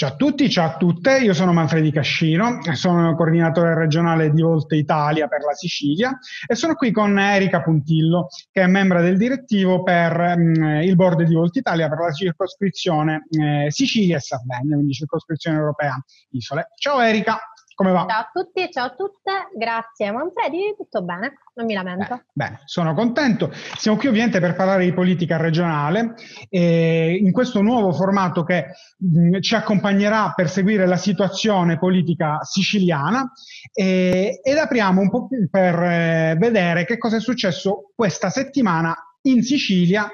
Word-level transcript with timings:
Ciao 0.00 0.12
a 0.12 0.16
tutti, 0.16 0.48
ciao 0.48 0.66
a 0.66 0.76
tutte, 0.78 1.18
io 1.18 1.34
sono 1.34 1.52
Manfredi 1.52 1.90
Cascino, 1.90 2.60
sono 2.72 3.14
coordinatore 3.14 3.74
regionale 3.74 4.30
di 4.30 4.40
Volte 4.40 4.76
Italia 4.76 5.28
per 5.28 5.42
la 5.42 5.52
Sicilia 5.52 6.18
e 6.46 6.54
sono 6.54 6.74
qui 6.74 6.90
con 6.90 7.18
Erika 7.18 7.60
Puntillo, 7.60 8.28
che 8.50 8.62
è 8.62 8.66
membro 8.66 9.02
del 9.02 9.18
direttivo 9.18 9.82
per 9.82 10.38
mh, 10.38 10.58
mm, 10.58 10.80
il 10.84 10.96
board 10.96 11.24
di 11.24 11.34
Volte 11.34 11.58
Italia 11.58 11.90
per 11.90 11.98
la 11.98 12.12
circoscrizione 12.12 13.26
eh, 13.28 13.70
Sicilia 13.70 14.16
e 14.16 14.20
Sardegna, 14.20 14.76
quindi 14.76 14.94
circoscrizione 14.94 15.58
europea 15.58 16.02
Isole. 16.30 16.70
Ciao 16.76 16.98
Erika! 17.00 17.38
Come 17.80 17.92
va? 17.92 18.04
Ciao 18.06 18.20
a 18.20 18.30
tutti, 18.30 18.70
ciao 18.70 18.86
a 18.88 18.90
tutte, 18.90 19.48
grazie 19.56 20.12
Manfredi, 20.12 20.74
tutto 20.76 21.00
bene, 21.00 21.38
non 21.54 21.64
mi 21.64 21.72
lamento. 21.72 22.08
Bene, 22.08 22.24
bene, 22.34 22.60
sono 22.66 22.92
contento. 22.92 23.50
Siamo 23.78 23.96
qui 23.96 24.08
ovviamente 24.08 24.38
per 24.38 24.54
parlare 24.54 24.84
di 24.84 24.92
politica 24.92 25.38
regionale 25.38 26.12
e 26.50 27.16
in 27.18 27.32
questo 27.32 27.62
nuovo 27.62 27.90
formato 27.94 28.44
che 28.44 28.66
mh, 28.98 29.40
ci 29.40 29.54
accompagnerà 29.54 30.34
per 30.36 30.50
seguire 30.50 30.84
la 30.84 30.98
situazione 30.98 31.78
politica 31.78 32.40
siciliana 32.42 33.32
e, 33.72 34.40
ed 34.42 34.56
apriamo 34.58 35.00
un 35.00 35.08
po' 35.08 35.28
per 35.50 35.82
eh, 35.82 36.36
vedere 36.38 36.84
che 36.84 36.98
cosa 36.98 37.16
è 37.16 37.20
successo 37.20 37.92
questa 37.96 38.28
settimana 38.28 38.94
in 39.22 39.42
Sicilia 39.42 40.06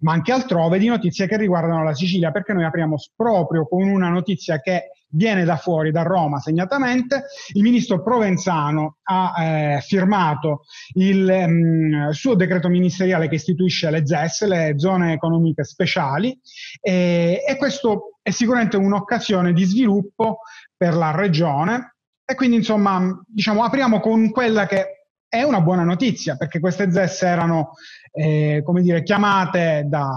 ma 0.00 0.12
anche 0.12 0.32
altrove 0.32 0.78
di 0.78 0.86
notizie 0.86 1.26
che 1.26 1.36
riguardano 1.36 1.84
la 1.84 1.94
Sicilia, 1.94 2.30
perché 2.30 2.52
noi 2.52 2.64
apriamo 2.64 2.96
proprio 3.16 3.66
con 3.66 3.88
una 3.88 4.08
notizia 4.08 4.60
che 4.60 4.90
viene 5.12 5.44
da 5.44 5.56
fuori, 5.56 5.90
da 5.90 6.02
Roma 6.02 6.38
segnatamente. 6.38 7.24
Il 7.52 7.62
ministro 7.62 8.02
Provenzano 8.02 8.98
ha 9.04 9.34
eh, 9.42 9.80
firmato 9.80 10.62
il 10.94 11.24
mh, 11.24 11.52
mm, 11.52 12.08
suo 12.10 12.34
decreto 12.34 12.68
ministeriale 12.68 13.28
che 13.28 13.34
istituisce 13.36 13.90
le 13.90 14.06
ZES, 14.06 14.46
le 14.46 14.74
zone 14.76 15.12
economiche 15.12 15.64
speciali, 15.64 16.38
e, 16.80 17.42
e 17.46 17.56
questo 17.56 18.18
è 18.22 18.30
sicuramente 18.30 18.76
un'occasione 18.76 19.52
di 19.52 19.64
sviluppo 19.64 20.40
per 20.76 20.94
la 20.94 21.10
regione. 21.10 21.96
E 22.24 22.34
quindi, 22.36 22.56
insomma, 22.56 23.20
diciamo, 23.26 23.64
apriamo 23.64 23.98
con 23.98 24.30
quella 24.30 24.66
che 24.66 24.99
è 25.30 25.42
una 25.42 25.60
buona 25.60 25.84
notizia 25.84 26.36
perché 26.36 26.58
queste 26.58 26.90
ZES 26.90 27.22
erano 27.22 27.70
eh, 28.12 28.62
come 28.64 28.82
dire, 28.82 29.04
chiamate 29.04 29.84
da, 29.86 30.10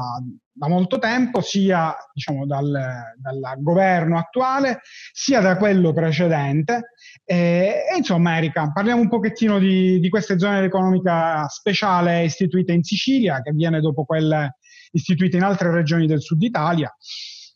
da 0.52 0.67
molto 0.67 0.97
tempo 0.97 1.39
sia 1.39 1.95
diciamo, 2.11 2.47
dal, 2.47 2.72
dal, 3.17 3.56
governo 3.59 4.17
attuale 4.17 4.81
sia 5.11 5.39
da 5.39 5.56
quello 5.56 5.94
precedente. 5.94 6.94
E, 7.23 7.84
e, 7.94 7.95
insomma 7.95 8.38
Erika 8.38 8.72
parliamo 8.73 9.02
un 9.02 9.09
pochettino 9.09 9.59
di, 9.59 10.00
di 10.00 10.09
queste 10.09 10.39
zone 10.39 10.64
economica 10.64 11.47
speciale 11.47 12.23
istituite 12.23 12.73
in 12.73 12.84
Sicilia 12.84 13.41
che 13.44 13.52
viene 13.52 13.80
dopo 13.80 14.06
quelle 14.06 14.58
istituite 14.94 15.38
in 15.38 15.44
altre 15.44 15.72
regioni 15.72 16.08
del 16.08 16.22
sud 16.22 16.41
Italia. 16.41 16.91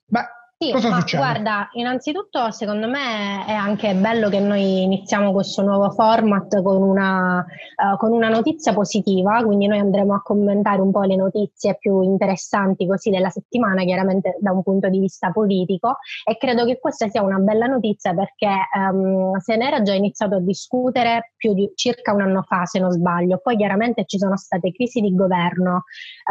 Beh, 0.05 0.25
sì, 0.59 0.72
Cosa 0.72 0.89
ma 0.89 1.00
succede? 1.02 1.22
guarda, 1.22 1.69
innanzitutto 1.73 2.50
secondo 2.50 2.88
me 2.88 3.45
è 3.45 3.52
anche 3.52 3.94
bello 3.94 4.27
che 4.27 4.39
noi 4.39 4.81
iniziamo 4.81 5.31
questo 5.31 5.61
nuovo 5.61 5.91
format 5.91 6.63
con 6.63 6.81
una, 6.81 7.38
uh, 7.38 7.95
con 7.97 8.11
una, 8.11 8.27
notizia 8.30 8.73
positiva, 8.73 9.44
quindi 9.44 9.67
noi 9.67 9.78
andremo 9.78 10.16
a 10.16 10.23
commentare 10.23 10.81
un 10.81 10.89
po' 10.89 11.03
le 11.03 11.16
notizie 11.16 11.78
più 11.78 12.02
interessanti 12.02 12.88
così 12.88 13.11
della 13.11 13.30
settimana, 13.30 13.83
chiaramente 13.83 14.35
da 14.39 14.52
un 14.52 14.63
punto 14.63 14.89
di 14.89 14.97
vista 15.00 15.30
politico 15.30 15.97
e 16.25 16.38
credo 16.38 16.66
che 16.66 16.80
questa 16.80 17.08
sia 17.08 17.22
una 17.22 17.38
bella 17.38 17.67
notizia 17.67 18.16
perché 18.16 18.50
um, 18.91 19.38
se 19.38 19.58
ne 19.58 19.67
era 19.67 19.83
già 19.83 19.94
iniziato 19.94 20.38
a 20.38 20.39
discutere 20.39 21.33
più 21.38 21.53
di 21.53 21.72
circa 21.75 22.13
un 22.13 22.22
anno 22.22 22.41
fa, 22.41 22.66
se 22.66 22.80
non 22.80 22.89
sbaglio, 22.89 23.38
poi 23.44 23.58
chiaramente 23.58 24.05
ci 24.05 24.17
sono 24.17 24.35
state 24.35 24.72
crisi 24.72 25.02
di 25.02 25.13
governo, 25.13 25.83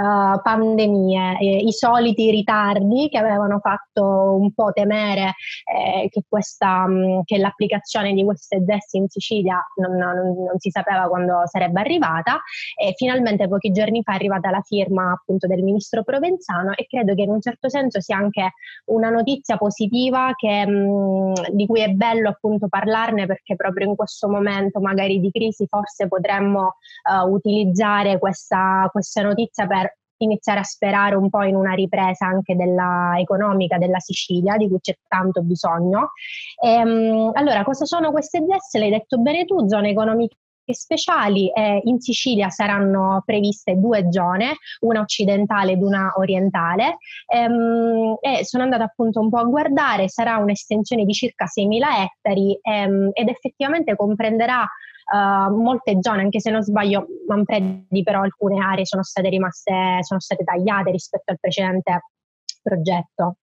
uh, 0.02 0.41
pandemie, 0.42 1.38
eh, 1.38 1.56
i 1.58 1.70
soliti 1.70 2.28
ritardi 2.32 3.08
che 3.08 3.19
avevano 3.19 3.60
fatto 3.60 4.14
un 4.17 4.53
po' 4.53 4.72
temere 4.72 5.34
eh, 5.64 6.09
che, 6.09 6.22
questa, 6.28 6.86
mh, 6.86 7.22
che, 7.25 7.39
l'applicazione 7.39 8.12
di 8.12 8.25
queste 8.25 8.62
ZES 8.64 8.92
in 8.95 9.09
Sicilia 9.09 9.64
non, 9.77 9.97
non, 9.97 10.17
non, 10.17 10.59
si 10.59 10.70
sapeva 10.70 11.09
quando 11.09 11.42
sarebbe 11.47 11.81
arrivata. 11.81 12.41
E 12.77 12.94
finalmente 12.97 13.49
pochi 13.49 13.71
giorni 13.71 14.03
fa 14.03 14.12
è 14.12 14.15
arrivata 14.16 14.50
la 14.50 14.62
firma 14.62 15.12
appunto 15.12 15.47
del 15.47 15.62
ministro 15.62 16.03
Provenzano 16.03 16.72
e 16.75 16.87
credo 16.87 17.15
che 17.15 17.22
in 17.22 17.31
un 17.31 17.41
certo 17.41 17.69
senso 17.69 18.00
sia 18.00 18.16
anche 18.16 18.53
una 18.87 19.10
notizia 19.10 19.56
positiva 19.56 20.32
che, 20.34 20.66
mh, 20.66 21.50
di 21.53 21.66
cui 21.66 21.81
è 21.82 21.88
bello 21.88 22.28
appunto 22.28 22.69
parlarne 22.69 23.26
perché 23.26 23.56
proprio 23.56 23.88
in 23.88 23.97
questo 23.97 24.28
momento 24.28 24.81
magari 24.81 25.21
di 25.21 25.31
crisi 25.31 25.66
forse 25.66 26.09
potremmo 26.09 26.76
uh, 27.10 27.28
utilizzare 27.28 28.19
questa, 28.19 28.88
questa 28.91 29.22
notizia 29.22 29.66
per 29.66 29.97
iniziare 30.19 30.60
a 30.60 30.65
sperare 30.65 31.15
un 31.15 31.28
po' 31.28 31.43
in 31.43 31.54
una 31.54 31.72
ripresa 31.75 32.27
anche 32.27 32.54
della 32.54 33.15
economica 33.19 33.78
della 33.78 33.99
Sicilia, 34.00 34.56
di 34.56 34.69
cui 34.69 34.81
c'è 34.81 34.97
tanto 35.09 35.43
bisogno. 35.43 36.12
E, 36.60 36.71
ehm, 36.71 37.31
allora, 37.34 37.62
cosa 37.65 37.84
sono 37.84 38.10
queste 38.10 38.41
ZES? 38.41 38.81
L'hai 38.81 38.91
detto 38.91 39.19
bene 39.19 39.44
tu, 39.44 39.66
zone 39.69 39.91
economiche 39.91 40.37
speciali 40.75 41.50
eh, 41.53 41.81
in 41.84 42.00
Sicilia 42.00 42.49
saranno 42.50 43.22
previste 43.25 43.75
due 43.77 44.10
zone, 44.10 44.56
una 44.81 45.00
occidentale 45.00 45.72
ed 45.72 45.82
una 45.82 46.12
orientale 46.16 46.99
ehm, 47.27 48.16
e 48.21 48.44
sono 48.44 48.62
andata 48.62 48.84
appunto 48.84 49.21
un 49.21 49.28
po' 49.28 49.38
a 49.38 49.44
guardare, 49.44 50.09
sarà 50.09 50.37
un'estensione 50.37 51.05
di 51.05 51.12
circa 51.12 51.44
6.000 51.44 51.81
ettari 52.03 52.59
ehm, 52.60 53.10
ed 53.12 53.28
effettivamente 53.28 53.97
comprenderà 53.97 54.66
uh, 55.12 55.55
molte 55.55 55.99
zone, 56.00 56.22
anche 56.22 56.41
se 56.41 56.50
non 56.50 56.62
sbaglio, 56.62 57.06
Manfredi, 57.28 58.03
però 58.03 58.22
alcune 58.22 58.59
aree 58.59 58.87
sono 58.87 59.03
state 59.03 59.28
rimaste, 59.28 59.99
sono 60.00 60.21
state 60.21 60.44
tagliate 60.44 60.91
rispetto 60.91 61.32
al 61.32 61.38
precedente 61.41 62.00
progetto. 62.62 63.37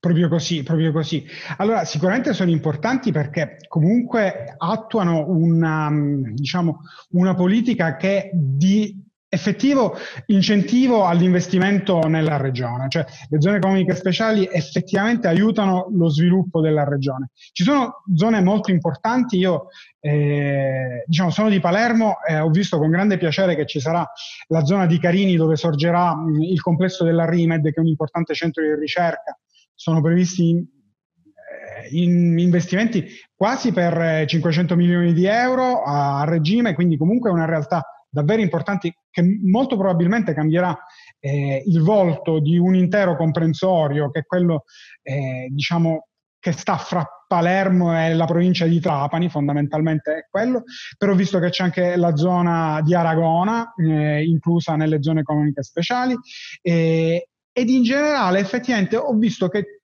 Proprio 0.00 0.28
così, 0.28 0.64
proprio 0.64 0.90
così. 0.90 1.24
Allora, 1.58 1.84
sicuramente 1.84 2.32
sono 2.32 2.50
importanti 2.50 3.12
perché 3.12 3.58
comunque 3.68 4.52
attuano 4.58 5.26
una, 5.28 5.88
diciamo, 5.92 6.80
una 7.10 7.34
politica 7.34 7.96
che 7.96 8.30
di 8.34 9.00
effettivo 9.34 9.96
incentivo 10.26 11.06
all'investimento 11.06 12.06
nella 12.06 12.36
regione, 12.36 12.86
cioè 12.90 13.06
le 13.30 13.40
zone 13.40 13.56
economiche 13.56 13.94
speciali 13.94 14.46
effettivamente 14.50 15.26
aiutano 15.26 15.88
lo 15.90 16.10
sviluppo 16.10 16.60
della 16.60 16.84
regione. 16.84 17.30
Ci 17.52 17.62
sono 17.62 18.02
zone 18.14 18.42
molto 18.42 18.70
importanti, 18.70 19.38
io 19.38 19.68
eh, 20.00 21.02
diciamo 21.06 21.30
sono 21.30 21.48
di 21.48 21.60
Palermo 21.60 22.16
e 22.28 22.38
ho 22.40 22.50
visto 22.50 22.76
con 22.76 22.90
grande 22.90 23.16
piacere 23.16 23.54
che 23.54 23.64
ci 23.64 23.80
sarà 23.80 24.06
la 24.48 24.64
zona 24.66 24.84
di 24.84 24.98
Carini 24.98 25.36
dove 25.36 25.56
sorgerà 25.56 26.14
mh, 26.14 26.42
il 26.42 26.60
complesso 26.60 27.02
della 27.02 27.24
RIMED 27.24 27.62
che 27.62 27.76
è 27.76 27.80
un 27.80 27.86
importante 27.86 28.34
centro 28.34 28.62
di 28.62 28.74
ricerca, 28.78 29.38
sono 29.74 30.00
previsti 30.00 30.48
in, 30.48 30.58
eh, 30.58 31.88
in 31.90 32.38
investimenti 32.38 33.06
quasi 33.34 33.72
per 33.72 34.24
500 34.26 34.76
milioni 34.76 35.12
di 35.12 35.26
euro 35.26 35.82
a, 35.82 36.24
regime, 36.24 36.74
quindi 36.74 36.96
comunque 36.96 37.30
è 37.30 37.32
una 37.32 37.46
realtà 37.46 37.84
davvero 38.08 38.42
importanti 38.42 38.94
che 39.10 39.22
molto 39.42 39.76
probabilmente 39.76 40.34
cambierà 40.34 40.76
eh, 41.18 41.62
il 41.66 41.80
volto 41.80 42.40
di 42.40 42.58
un 42.58 42.74
intero 42.74 43.16
comprensorio 43.16 44.10
che 44.10 44.20
è 44.20 44.26
quello 44.26 44.64
eh, 45.02 45.48
diciamo 45.50 46.08
che 46.42 46.50
sta 46.50 46.76
fra 46.76 47.06
Palermo 47.28 47.96
e 47.96 48.12
la 48.14 48.24
provincia 48.24 48.66
di 48.66 48.80
Trapani, 48.80 49.30
fondamentalmente 49.30 50.12
è 50.12 50.26
quello, 50.28 50.64
però 50.98 51.14
visto 51.14 51.38
che 51.38 51.50
c'è 51.50 51.62
anche 51.62 51.94
la 51.94 52.16
zona 52.16 52.80
di 52.82 52.96
Aragona, 52.96 53.72
eh, 53.76 54.24
inclusa 54.24 54.74
nelle 54.74 55.00
zone 55.02 55.20
economiche 55.20 55.62
speciali, 55.62 56.16
eh, 56.60 57.28
ed 57.52 57.68
in 57.68 57.82
generale 57.82 58.40
effettivamente 58.40 58.96
ho 58.96 59.12
visto 59.14 59.48
che 59.48 59.81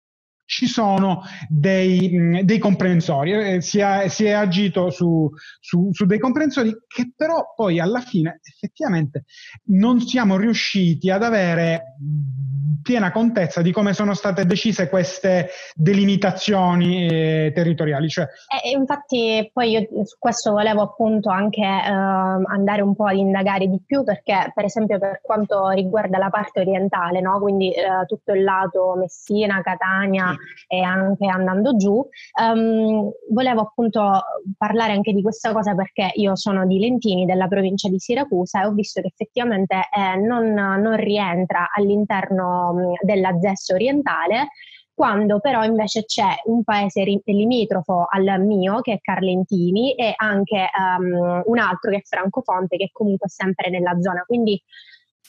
ci 0.49 0.67
sono 0.67 1.25
dei, 1.47 2.43
dei 2.43 2.59
comprensori, 2.59 3.33
eh, 3.33 3.61
si, 3.61 3.81
è, 3.81 4.09
si, 4.09 4.25
è, 4.25 4.31
agito 4.31 4.89
su, 4.89 5.31
su, 5.61 5.91
su, 5.93 6.07
dei 6.07 6.19
comprensori 6.19 6.75
che 6.87 7.13
però 7.15 7.53
poi 7.55 7.79
alla 7.79 8.01
fine 8.01 8.41
effettivamente 8.43 9.25
non 9.67 10.01
siamo 10.01 10.39
riusciti 10.39 11.11
ad 11.11 11.23
avere 11.23 11.97
piena 12.83 13.13
contezza 13.13 13.61
di 13.61 13.73
come 13.73 13.93
sono 13.93 14.15
state 14.15 14.47
decise 14.47 14.89
queste 14.89 15.51
delimitazioni 15.75 17.07
eh, 17.07 17.53
territoriali. 17.55 18.09
Cioè... 18.09 18.27
E 18.65 18.71
infatti 18.71 19.51
poi 19.53 19.73
io 19.73 20.05
su 20.05 20.17
questo 20.19 20.53
volevo 20.53 20.81
appunto 20.81 21.29
anche 21.29 21.61
eh, 21.61 21.91
andare 21.91 22.81
un 22.81 22.95
po' 22.95 23.05
ad 23.05 23.17
indagare 23.17 23.67
di 23.67 23.79
più 23.85 24.03
perché 24.03 24.51
per 24.55 24.65
esempio 24.65 24.99
per 24.99 25.21
quanto 25.23 25.69
riguarda 25.69 26.17
la 26.17 26.31
parte 26.31 26.61
orientale, 26.61 27.21
no? 27.21 27.39
quindi 27.39 27.71
eh, 27.71 28.07
tutto 28.07 28.33
il 28.33 28.43
lato 28.43 28.95
Messina, 28.97 29.61
Catania, 29.61 30.35
e 30.67 30.81
anche 30.81 31.27
andando 31.27 31.77
giù. 31.77 32.07
Um, 32.41 33.11
volevo 33.31 33.61
appunto 33.63 34.23
parlare 34.57 34.93
anche 34.93 35.13
di 35.13 35.23
questa 35.23 35.53
cosa 35.53 35.75
perché 35.75 36.11
io 36.15 36.37
sono 36.37 36.67
di 36.67 36.79
Lentini, 36.79 37.25
della 37.25 37.49
provincia 37.49 37.89
di 37.89 37.99
Siracusa, 37.99 38.63
e 38.63 38.67
ho 38.67 38.73
visto 38.73 39.01
che 39.01 39.09
effettivamente 39.09 39.75
eh, 39.75 40.17
non, 40.17 40.53
non, 40.53 40.97
rientra 40.97 41.69
all'interno 41.75 42.73
mm, 42.75 42.93
della 43.03 43.39
ZES 43.39 43.71
orientale 43.71 44.49
quando 44.99 45.39
però 45.39 45.63
invece 45.63 46.05
c'è 46.05 46.27
un 46.47 46.65
paese 46.65 47.05
limitrofo 47.25 48.07
al 48.11 48.45
mio 48.45 48.81
che 48.81 48.95
è 48.95 48.99
Carlentini 49.01 49.95
e 49.95 50.13
anche 50.17 50.69
um, 50.77 51.43
un 51.45 51.59
altro 51.59 51.93
che 51.93 51.99
è 51.99 52.03
Francofonte 52.03 52.77
che 52.77 52.87
è 52.87 52.91
comunque 52.91 53.29
sempre 53.29 53.71
nella 53.71 53.97
zona. 54.01 54.25
Quindi 54.27 54.61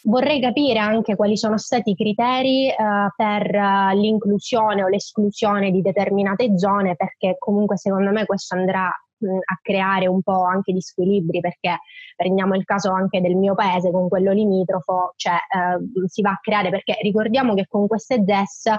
Vorrei 0.03 0.39
capire 0.39 0.79
anche 0.79 1.15
quali 1.15 1.35
sono 1.35 1.57
stati 1.57 1.91
i 1.91 1.95
criteri 1.95 2.67
uh, 2.67 3.09
per 3.15 3.53
uh, 3.53 3.97
l'inclusione 3.97 4.83
o 4.83 4.87
l'esclusione 4.87 5.71
di 5.71 5.81
determinate 5.81 6.57
zone, 6.57 6.95
perché 6.95 7.35
comunque 7.37 7.77
secondo 7.77 8.11
me 8.11 8.25
questo 8.25 8.55
andrà 8.55 8.85
a 8.85 9.59
creare 9.61 10.07
un 10.07 10.21
po' 10.21 10.43
anche 10.45 10.71
di 10.71 10.79
squilibri, 10.79 11.41
perché 11.41 11.79
prendiamo 12.15 12.55
il 12.55 12.63
caso 12.63 12.93
anche 12.93 13.19
del 13.19 13.35
mio 13.35 13.53
paese 13.55 13.91
con 13.91 14.07
quello 14.07 14.31
limitrofo, 14.31 15.13
cioè 15.17 15.33
uh, 15.33 16.07
si 16.07 16.21
va 16.21 16.31
a 16.31 16.39
creare, 16.41 16.69
perché 16.69 16.97
ricordiamo 17.01 17.53
che 17.53 17.65
con 17.67 17.85
queste 17.87 18.23
ZES 18.25 18.75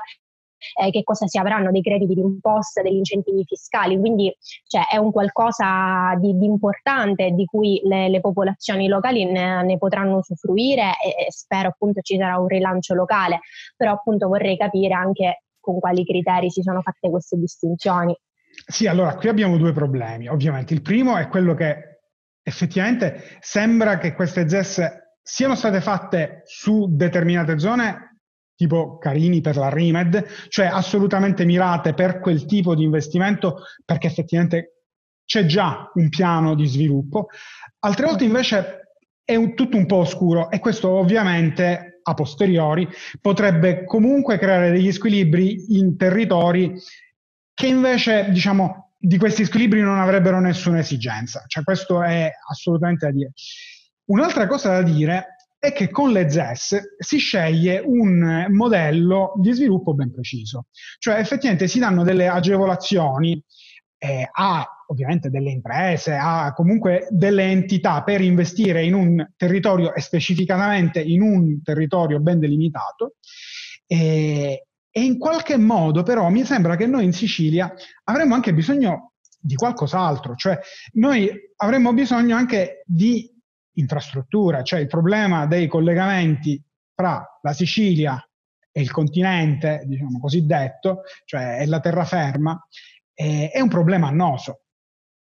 eh, 0.80 0.90
che 0.90 1.02
cosa 1.02 1.26
si 1.26 1.38
avranno 1.38 1.70
dei 1.70 1.82
crediti 1.82 2.14
di 2.14 2.20
imposta, 2.20 2.82
degli 2.82 2.96
incentivi 2.96 3.44
fiscali, 3.44 3.98
quindi 3.98 4.34
cioè, 4.66 4.82
è 4.90 4.96
un 4.96 5.12
qualcosa 5.12 6.14
di, 6.18 6.36
di 6.36 6.44
importante 6.46 7.30
di 7.30 7.44
cui 7.44 7.80
le, 7.84 8.08
le 8.08 8.20
popolazioni 8.20 8.88
locali 8.88 9.24
ne, 9.24 9.62
ne, 9.62 9.78
potranno 9.78 10.18
usufruire 10.18 10.92
e, 11.02 11.26
e 11.26 11.32
spero 11.32 11.68
appunto 11.68 12.00
ci 12.00 12.16
sarà 12.16 12.38
un 12.38 12.46
rilancio 12.46 12.94
locale, 12.94 13.40
però 13.76 13.92
appunto 13.92 14.28
vorrei 14.28 14.56
capire 14.56 14.94
anche 14.94 15.44
con 15.60 15.78
quali 15.78 16.04
criteri 16.04 16.50
si 16.50 16.62
sono 16.62 16.80
fatte 16.80 17.10
queste 17.10 17.36
distinzioni. 17.36 18.16
Sì, 18.66 18.86
allora 18.86 19.14
qui 19.16 19.28
abbiamo 19.28 19.56
due 19.56 19.72
problemi, 19.72 20.28
ovviamente. 20.28 20.74
Il 20.74 20.82
primo 20.82 21.16
è 21.16 21.28
quello 21.28 21.54
che 21.54 22.00
effettivamente 22.42 23.38
sembra 23.40 23.98
che 23.98 24.14
queste 24.14 24.48
ZES 24.48 24.82
siano 25.22 25.54
state 25.54 25.80
fatte 25.80 26.42
su 26.44 26.86
determinate 26.90 27.58
zone 27.58 28.09
tipo 28.60 28.98
Carini 28.98 29.40
per 29.40 29.56
la 29.56 29.70
Rimed, 29.70 30.22
cioè 30.48 30.66
assolutamente 30.66 31.46
mirate 31.46 31.94
per 31.94 32.20
quel 32.20 32.44
tipo 32.44 32.74
di 32.74 32.82
investimento 32.82 33.62
perché 33.86 34.06
effettivamente 34.06 34.82
c'è 35.24 35.46
già 35.46 35.90
un 35.94 36.10
piano 36.10 36.54
di 36.54 36.66
sviluppo. 36.66 37.28
Altre 37.78 38.04
volte 38.04 38.24
invece 38.24 38.96
è 39.24 39.34
un, 39.34 39.54
tutto 39.54 39.78
un 39.78 39.86
po' 39.86 39.96
oscuro 39.96 40.50
e 40.50 40.58
questo 40.58 40.90
ovviamente 40.90 42.00
a 42.02 42.12
posteriori 42.12 42.86
potrebbe 43.18 43.84
comunque 43.86 44.36
creare 44.36 44.70
degli 44.70 44.92
squilibri 44.92 45.78
in 45.78 45.96
territori 45.96 46.74
che 47.54 47.66
invece 47.66 48.28
diciamo 48.28 48.92
di 48.98 49.16
questi 49.16 49.46
squilibri 49.46 49.80
non 49.80 49.98
avrebbero 49.98 50.38
nessuna 50.38 50.80
esigenza. 50.80 51.44
Cioè 51.46 51.64
questo 51.64 52.02
è 52.02 52.30
assolutamente 52.50 53.06
da 53.06 53.12
dire. 53.12 53.32
Un'altra 54.10 54.46
cosa 54.46 54.68
da 54.68 54.82
dire 54.82 55.36
è 55.60 55.72
che 55.72 55.90
con 55.90 56.10
le 56.10 56.30
ZES 56.30 56.96
si 56.98 57.18
sceglie 57.18 57.82
un 57.84 58.46
modello 58.48 59.34
di 59.36 59.52
sviluppo 59.52 59.92
ben 59.92 60.10
preciso, 60.10 60.68
cioè 60.98 61.18
effettivamente 61.18 61.68
si 61.68 61.78
danno 61.78 62.02
delle 62.02 62.28
agevolazioni 62.28 63.40
eh, 63.98 64.26
a 64.32 64.66
ovviamente 64.86 65.28
delle 65.28 65.50
imprese, 65.50 66.14
a 66.14 66.52
comunque 66.54 67.06
delle 67.10 67.44
entità 67.44 68.02
per 68.02 68.22
investire 68.22 68.82
in 68.82 68.94
un 68.94 69.24
territorio 69.36 69.94
e 69.94 70.00
specificatamente 70.00 71.00
in 71.00 71.20
un 71.20 71.62
territorio 71.62 72.18
ben 72.20 72.40
delimitato. 72.40 73.16
E, 73.86 74.66
e 74.90 75.04
in 75.04 75.18
qualche 75.18 75.56
modo 75.58 76.02
però 76.02 76.28
mi 76.30 76.44
sembra 76.44 76.74
che 76.74 76.86
noi 76.86 77.04
in 77.04 77.12
Sicilia 77.12 77.72
avremmo 78.04 78.34
anche 78.34 78.54
bisogno 78.54 79.12
di 79.38 79.54
qualcos'altro, 79.54 80.34
cioè 80.34 80.58
noi 80.94 81.30
avremmo 81.56 81.92
bisogno 81.92 82.34
anche 82.34 82.82
di 82.86 83.30
infrastruttura, 83.74 84.62
cioè 84.62 84.80
il 84.80 84.86
problema 84.86 85.46
dei 85.46 85.66
collegamenti 85.66 86.62
tra 86.94 87.24
la 87.40 87.52
Sicilia 87.52 88.22
e 88.72 88.80
il 88.80 88.90
continente, 88.90 89.82
diciamo 89.86 90.18
cosiddetto, 90.18 91.02
cioè 91.24 91.64
la 91.66 91.80
terraferma, 91.80 92.66
eh, 93.14 93.50
è 93.50 93.60
un 93.60 93.68
problema 93.68 94.08
annoso. 94.08 94.62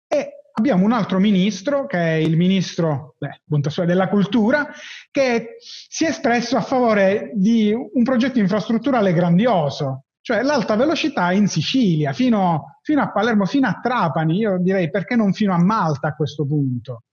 E 0.06 0.42
abbiamo 0.52 0.84
un 0.84 0.92
altro 0.92 1.18
ministro, 1.18 1.86
che 1.86 1.98
è 1.98 2.14
il 2.14 2.36
ministro 2.36 3.16
beh, 3.18 3.86
della 3.86 4.08
cultura, 4.08 4.68
che 5.10 5.56
si 5.58 6.04
è 6.04 6.08
espresso 6.08 6.56
a 6.56 6.62
favore 6.62 7.32
di 7.34 7.72
un 7.72 8.02
progetto 8.02 8.38
infrastrutturale 8.38 9.12
grandioso, 9.12 10.04
cioè 10.20 10.42
l'alta 10.42 10.76
velocità 10.76 11.32
in 11.32 11.48
Sicilia, 11.48 12.12
fino, 12.12 12.78
fino 12.82 13.02
a 13.02 13.10
Palermo, 13.10 13.44
fino 13.44 13.66
a 13.66 13.80
Trapani, 13.82 14.36
io 14.36 14.58
direi 14.58 14.90
perché 14.90 15.16
non 15.16 15.32
fino 15.32 15.52
a 15.52 15.62
Malta 15.62 16.08
a 16.08 16.14
questo 16.14 16.46
punto. 16.46 17.04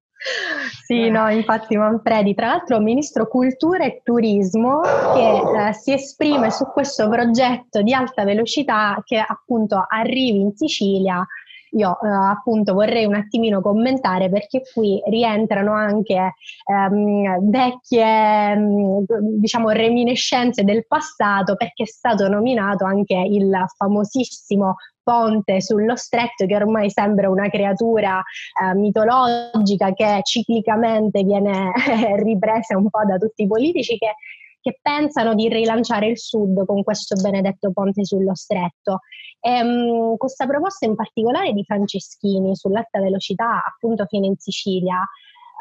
Sì, 0.86 1.06
eh. 1.06 1.10
no, 1.10 1.30
infatti 1.30 1.78
Manfredi, 1.78 2.34
tra 2.34 2.48
l'altro 2.48 2.80
Ministro 2.80 3.28
Cultura 3.28 3.86
e 3.86 4.02
Turismo 4.04 4.82
che 4.82 5.68
eh, 5.70 5.74
si 5.74 5.94
esprime 5.94 6.52
su 6.52 6.66
questo 6.66 7.08
progetto 7.08 7.82
di 7.82 7.94
alta 7.94 8.26
velocità 8.26 9.02
che 9.06 9.18
appunto 9.18 9.84
arrivi 9.88 10.42
in 10.42 10.56
Sicilia. 10.56 11.26
Io 11.72 12.00
eh, 12.02 12.08
appunto 12.08 12.74
vorrei 12.74 13.06
un 13.06 13.16
attimino 13.16 13.62
commentare 13.62 14.30
perché 14.30 14.62
qui 14.74 15.02
rientrano 15.06 15.74
anche 15.74 16.34
ehm, 16.66 17.50
vecchie 17.50 18.56
mm, 18.56 19.04
diciamo 19.40 19.70
reminiscenze 19.70 20.64
del 20.64 20.88
passato 20.88 21.56
perché 21.56 21.84
è 21.84 21.88
stato 21.88 22.28
nominato 22.28 22.86
anche 22.86 23.16
il 23.16 23.52
famosissimo 23.76 24.76
ponte 25.10 25.60
sullo 25.60 25.96
stretto 25.96 26.46
che 26.46 26.56
ormai 26.56 26.92
sembra 26.92 27.30
una 27.30 27.50
creatura 27.50 28.20
eh, 28.20 28.76
mitologica 28.76 29.92
che 29.94 30.20
ciclicamente 30.24 31.24
viene 31.24 31.72
ripresa 32.22 32.78
un 32.78 32.90
po' 32.90 33.04
da 33.08 33.18
tutti 33.18 33.44
i 33.44 33.48
politici 33.48 33.98
che, 33.98 34.14
che, 34.62 34.80
pensano 34.82 35.34
di 35.36 35.48
rilanciare 35.50 36.08
il 36.08 36.18
sud 36.18 36.66
con 36.66 36.84
questo 36.84 37.16
benedetto 37.22 37.72
ponte 37.72 38.06
sullo 38.06 38.36
stretto. 38.36 39.00
E, 39.40 39.62
um, 39.62 40.18
questa 40.18 40.46
proposta 40.46 40.86
in 40.86 40.96
particolare 40.96 41.54
di 41.54 41.64
Franceschini 41.64 42.56
sull'alta 42.56 43.00
velocità 43.00 43.64
appunto 43.66 44.06
fino 44.06 44.26
in 44.26 44.36
Sicilia 44.38 45.04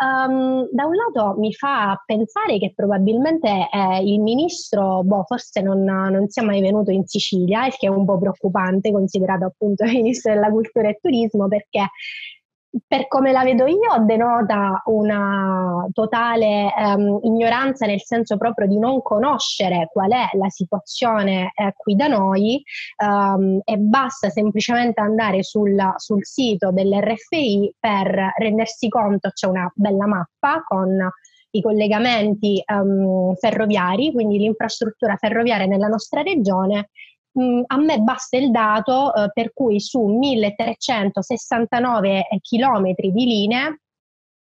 Um, 0.01 0.69
da 0.71 0.85
un 0.85 0.95
lato 0.95 1.35
mi 1.41 1.53
fa 1.53 2.01
pensare 2.07 2.59
che 2.59 2.73
probabilmente 2.73 3.49
eh, 3.49 4.01
il 4.05 4.21
ministro, 4.21 5.03
boh, 5.03 5.25
forse 5.25 5.61
non, 5.61 5.83
non, 5.83 6.29
sia 6.29 6.45
mai 6.45 6.61
venuto 6.61 6.93
in 6.93 7.05
Sicilia, 7.05 7.67
il 7.67 7.75
che 7.75 7.89
è 7.89 7.91
un 7.91 8.05
po' 8.05 8.17
preoccupante, 8.17 8.93
considerato 8.93 9.47
appunto 9.47 9.83
il 9.87 9.95
ministro 9.95 10.33
della 10.33 10.51
cultura 10.51 10.89
e 10.89 10.99
turismo, 11.01 11.49
perché 11.49 11.89
per 12.87 13.09
come 13.09 13.33
la 13.33 13.43
vedo 13.43 13.67
io, 13.67 14.05
denota 14.05 14.83
una 14.87 15.87
totale 15.93 16.73
um, 16.77 17.19
ignoranza 17.23 17.87
nel 17.87 18.03
senso 18.03 18.37
proprio 18.37 18.67
di 18.67 18.79
non 18.79 19.03
conoscere 19.03 19.89
qual 19.93 20.11
è 20.11 20.29
la 20.37 20.49
situazione 20.49 21.53
eh, 21.55 21.73
qui 21.77 21.95
da 21.95 22.07
noi 22.07 22.63
um, 23.03 23.61
e 23.65 23.77
basta 23.77 24.29
semplicemente 24.29 25.01
andare 25.01 25.43
sul, 25.43 25.77
sul 25.97 26.25
sito 26.25 26.71
dell'RFI 26.71 27.75
per 27.79 28.33
rendersi 28.37 28.89
conto, 28.89 29.31
c'è 29.31 29.47
una 29.47 29.71
bella 29.75 30.07
mappa 30.07 30.63
con 30.67 30.97
i 31.51 31.63
collegamenti 31.63 32.63
um, 32.67 33.35
ferroviari, 33.37 34.13
quindi 34.13 34.39
l'infrastruttura 34.39 35.17
ferroviaria 35.17 35.67
nella 35.67 35.87
nostra 35.89 36.21
regione 36.23 36.91
mh, 37.39 37.63
a 37.67 37.77
me 37.79 38.01
basta 38.01 38.37
il 38.37 38.51
dato 38.51 39.15
eh, 39.15 39.31
per 39.33 39.53
cui 39.53 39.79
su 39.81 40.05
1369 40.05 42.27
km 42.43 42.93
di 42.95 43.25
linee 43.25 43.81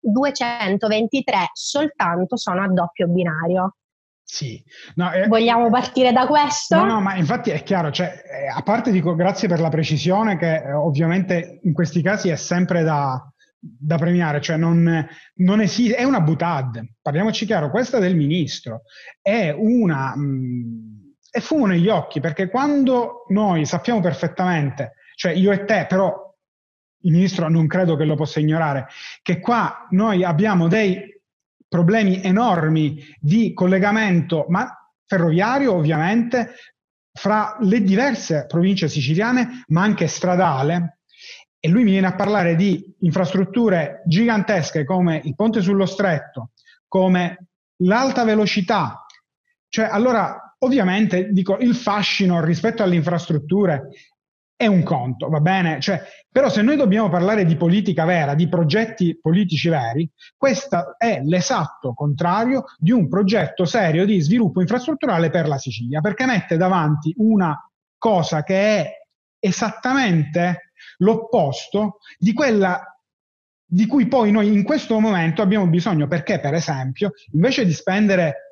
223 0.00 1.50
soltanto 1.52 2.36
sono 2.36 2.62
a 2.62 2.68
doppio 2.68 3.06
binario. 3.08 3.76
Sì. 4.22 4.62
No, 4.96 5.12
eh, 5.12 5.28
Vogliamo 5.28 5.70
partire 5.70 6.12
da 6.12 6.26
questo? 6.26 6.76
No, 6.76 6.84
no, 6.84 7.00
ma 7.00 7.14
infatti 7.14 7.50
è 7.50 7.62
chiaro, 7.62 7.92
cioè, 7.92 8.06
eh, 8.06 8.48
a 8.48 8.60
parte 8.62 8.90
dico 8.90 9.14
grazie 9.14 9.46
per 9.46 9.60
la 9.60 9.68
precisione 9.68 10.36
che 10.36 10.56
eh, 10.56 10.72
ovviamente 10.72 11.60
in 11.62 11.72
questi 11.72 12.02
casi 12.02 12.30
è 12.30 12.36
sempre 12.36 12.82
da, 12.82 13.24
da 13.58 13.96
premiare, 13.98 14.40
cioè 14.40 14.56
non, 14.56 15.06
non 15.34 15.60
esiste, 15.60 15.94
è 15.94 16.02
una 16.02 16.20
butad, 16.20 16.84
parliamoci 17.00 17.46
chiaro, 17.46 17.70
questa 17.70 17.98
del 17.98 18.16
ministro, 18.16 18.82
è 19.20 19.50
una... 19.50 20.16
Mh, 20.16 20.85
e 21.30 21.40
fumo 21.40 21.66
negli 21.66 21.88
occhi, 21.88 22.20
perché 22.20 22.48
quando 22.48 23.24
noi 23.28 23.66
sappiamo 23.66 24.00
perfettamente, 24.00 24.94
cioè 25.14 25.32
io 25.32 25.52
e 25.52 25.64
te, 25.64 25.86
però 25.88 26.24
il 27.02 27.12
ministro 27.12 27.48
non 27.48 27.66
credo 27.66 27.96
che 27.96 28.04
lo 28.04 28.16
possa 28.16 28.40
ignorare, 28.40 28.86
che 29.22 29.40
qua 29.40 29.86
noi 29.90 30.24
abbiamo 30.24 30.68
dei 30.68 31.14
problemi 31.68 32.22
enormi 32.22 33.02
di 33.20 33.52
collegamento, 33.52 34.46
ma 34.48 34.72
ferroviario 35.04 35.74
ovviamente, 35.74 36.54
fra 37.12 37.56
le 37.60 37.80
diverse 37.82 38.46
province 38.46 38.88
siciliane, 38.88 39.64
ma 39.68 39.82
anche 39.82 40.06
stradale, 40.06 40.98
e 41.58 41.68
lui 41.68 41.84
mi 41.84 41.92
viene 41.92 42.06
a 42.08 42.14
parlare 42.14 42.54
di 42.54 42.94
infrastrutture 43.00 44.02
gigantesche 44.06 44.84
come 44.84 45.20
il 45.24 45.34
ponte 45.34 45.60
sullo 45.62 45.86
stretto, 45.86 46.50
come 46.86 47.48
l'alta 47.78 48.24
velocità, 48.24 49.04
cioè 49.68 49.86
allora 49.90 50.45
Ovviamente, 50.58 51.32
dico, 51.32 51.58
il 51.58 51.74
fascino 51.74 52.42
rispetto 52.42 52.82
alle 52.82 52.94
infrastrutture 52.94 53.88
è 54.56 54.66
un 54.66 54.82
conto, 54.82 55.28
va 55.28 55.40
bene? 55.40 55.80
Cioè, 55.80 56.00
però 56.30 56.48
se 56.48 56.62
noi 56.62 56.76
dobbiamo 56.76 57.10
parlare 57.10 57.44
di 57.44 57.56
politica 57.56 58.06
vera, 58.06 58.34
di 58.34 58.48
progetti 58.48 59.18
politici 59.20 59.68
veri, 59.68 60.10
questo 60.34 60.96
è 60.96 61.20
l'esatto 61.22 61.92
contrario 61.92 62.64
di 62.78 62.90
un 62.90 63.06
progetto 63.06 63.66
serio 63.66 64.06
di 64.06 64.18
sviluppo 64.20 64.62
infrastrutturale 64.62 65.28
per 65.28 65.46
la 65.46 65.58
Sicilia, 65.58 66.00
perché 66.00 66.24
mette 66.24 66.56
davanti 66.56 67.12
una 67.18 67.54
cosa 67.98 68.42
che 68.42 68.78
è 68.78 68.90
esattamente 69.38 70.72
l'opposto 70.98 71.98
di 72.18 72.32
quella 72.32 72.82
di 73.68 73.86
cui 73.86 74.06
poi 74.06 74.30
noi 74.30 74.52
in 74.52 74.62
questo 74.62 74.98
momento 75.00 75.42
abbiamo 75.42 75.66
bisogno, 75.66 76.06
perché 76.06 76.38
per 76.40 76.54
esempio, 76.54 77.10
invece 77.32 77.66
di 77.66 77.72
spendere 77.72 78.45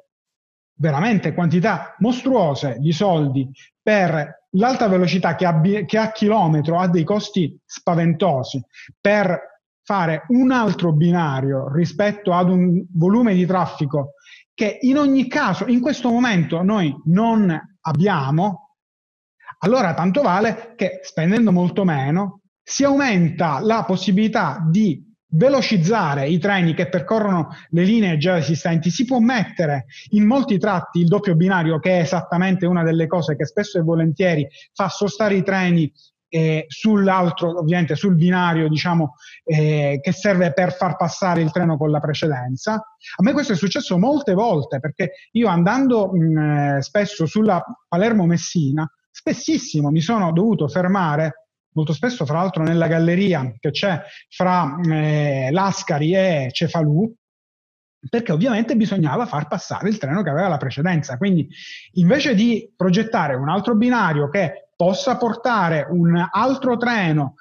veramente 0.77 1.35
quantità 1.35 1.95
mostruose 1.99 2.77
di 2.79 2.93
soldi 2.93 3.49
per 3.81 4.47
l'alta 4.51 4.89
velocità 4.89 5.35
che 5.35 5.47
a, 5.47 5.61
che 5.61 5.99
a 5.99 6.11
chilometro 6.11 6.79
ha 6.79 6.89
dei 6.89 7.05
costi 7.05 7.59
spaventosi, 7.65 8.63
per 9.01 9.53
fare 9.83 10.25
un 10.29 10.51
altro 10.51 10.93
binario 10.93 11.71
rispetto 11.73 12.33
ad 12.33 12.49
un 12.49 12.85
volume 12.93 13.35
di 13.35 13.45
traffico 13.45 14.15
che 14.55 14.79
in 14.83 14.97
ogni 14.97 15.29
caso 15.29 15.67
in 15.67 15.81
questo 15.81 16.11
momento 16.11 16.63
noi 16.63 16.95
non 17.07 17.61
abbiamo, 17.81 18.77
allora 19.59 19.95
tanto 19.95 20.23
vale 20.23 20.75
che 20.77 21.01
spendendo 21.03 21.53
molto 21.53 21.85
meno 21.85 22.41
si 22.63 22.85
aumenta 22.85 23.59
la 23.61 23.85
possibilità 23.85 24.65
di 24.67 25.04
velocizzare 25.35 26.29
i 26.29 26.39
treni 26.39 26.75
che 26.75 26.89
percorrono 26.89 27.49
le 27.71 27.83
linee 27.83 28.17
già 28.17 28.37
esistenti, 28.37 28.91
si 28.91 29.05
può 29.05 29.19
mettere 29.19 29.87
in 30.11 30.27
molti 30.27 30.59
tratti 30.59 31.01
il 31.01 31.09
doppio 31.09 31.35
binario, 31.35 31.79
che 31.79 31.99
è 31.99 32.01
esattamente 32.01 32.67
una 32.67 32.83
delle 32.83 33.07
cose 33.07 33.37
che 33.37 33.45
spesso 33.45 33.79
e 33.79 33.83
volentieri 33.83 34.47
fa 34.73 34.89
sostare 34.89 35.35
i 35.35 35.43
treni 35.43 35.93
eh, 36.29 36.65
sull'altro, 36.67 37.59
ovviamente 37.59 37.95
sul 37.95 38.17
binario, 38.17 38.69
diciamo, 38.69 39.15
eh, 39.45 40.01
che 40.03 40.13
serve 40.13 40.53
per 40.53 40.73
far 40.73 40.97
passare 40.97 41.41
il 41.41 41.53
treno 41.53 41.77
con 41.77 41.91
la 41.91 42.01
precedenza. 42.01 42.75
A 42.75 43.23
me 43.23 43.33
questo 43.33 43.53
è 43.53 43.57
successo 43.57 43.99
molte 43.99 44.35
volte, 44.35 44.81
perché 44.81 45.13
io 45.33 45.49
andando 45.49 46.11
mh, 46.13 46.79
spesso 46.79 47.27
sulla 47.27 47.63
Palermo-Messina, 47.87 48.89
spessissimo 49.11 49.91
mi 49.91 50.01
sono 50.01 50.33
dovuto 50.33 50.67
fermare 50.67 51.44
molto 51.75 51.93
spesso 51.93 52.25
fra 52.25 52.39
l'altro 52.39 52.63
nella 52.63 52.87
galleria 52.87 53.53
che 53.59 53.71
c'è 53.71 54.01
fra 54.29 54.77
eh, 54.83 55.51
Lascari 55.51 56.15
e 56.15 56.49
Cefalù, 56.53 57.13
perché 58.09 58.33
ovviamente 58.33 58.77
bisognava 58.77 59.27
far 59.27 59.47
passare 59.49 59.89
il 59.89 59.99
treno 59.99 60.23
che 60.23 60.31
aveva 60.31 60.49
la 60.49 60.57
precedenza. 60.57 61.17
Quindi 61.17 61.49
invece 61.93 62.35
di 62.35 62.73
progettare 62.77 63.35
un 63.35 63.49
altro 63.49 63.75
binario 63.77 64.29
che 64.29 64.69
possa 64.77 65.17
portare 65.17 65.87
un 65.89 66.27
altro 66.31 66.77
treno 66.77 67.35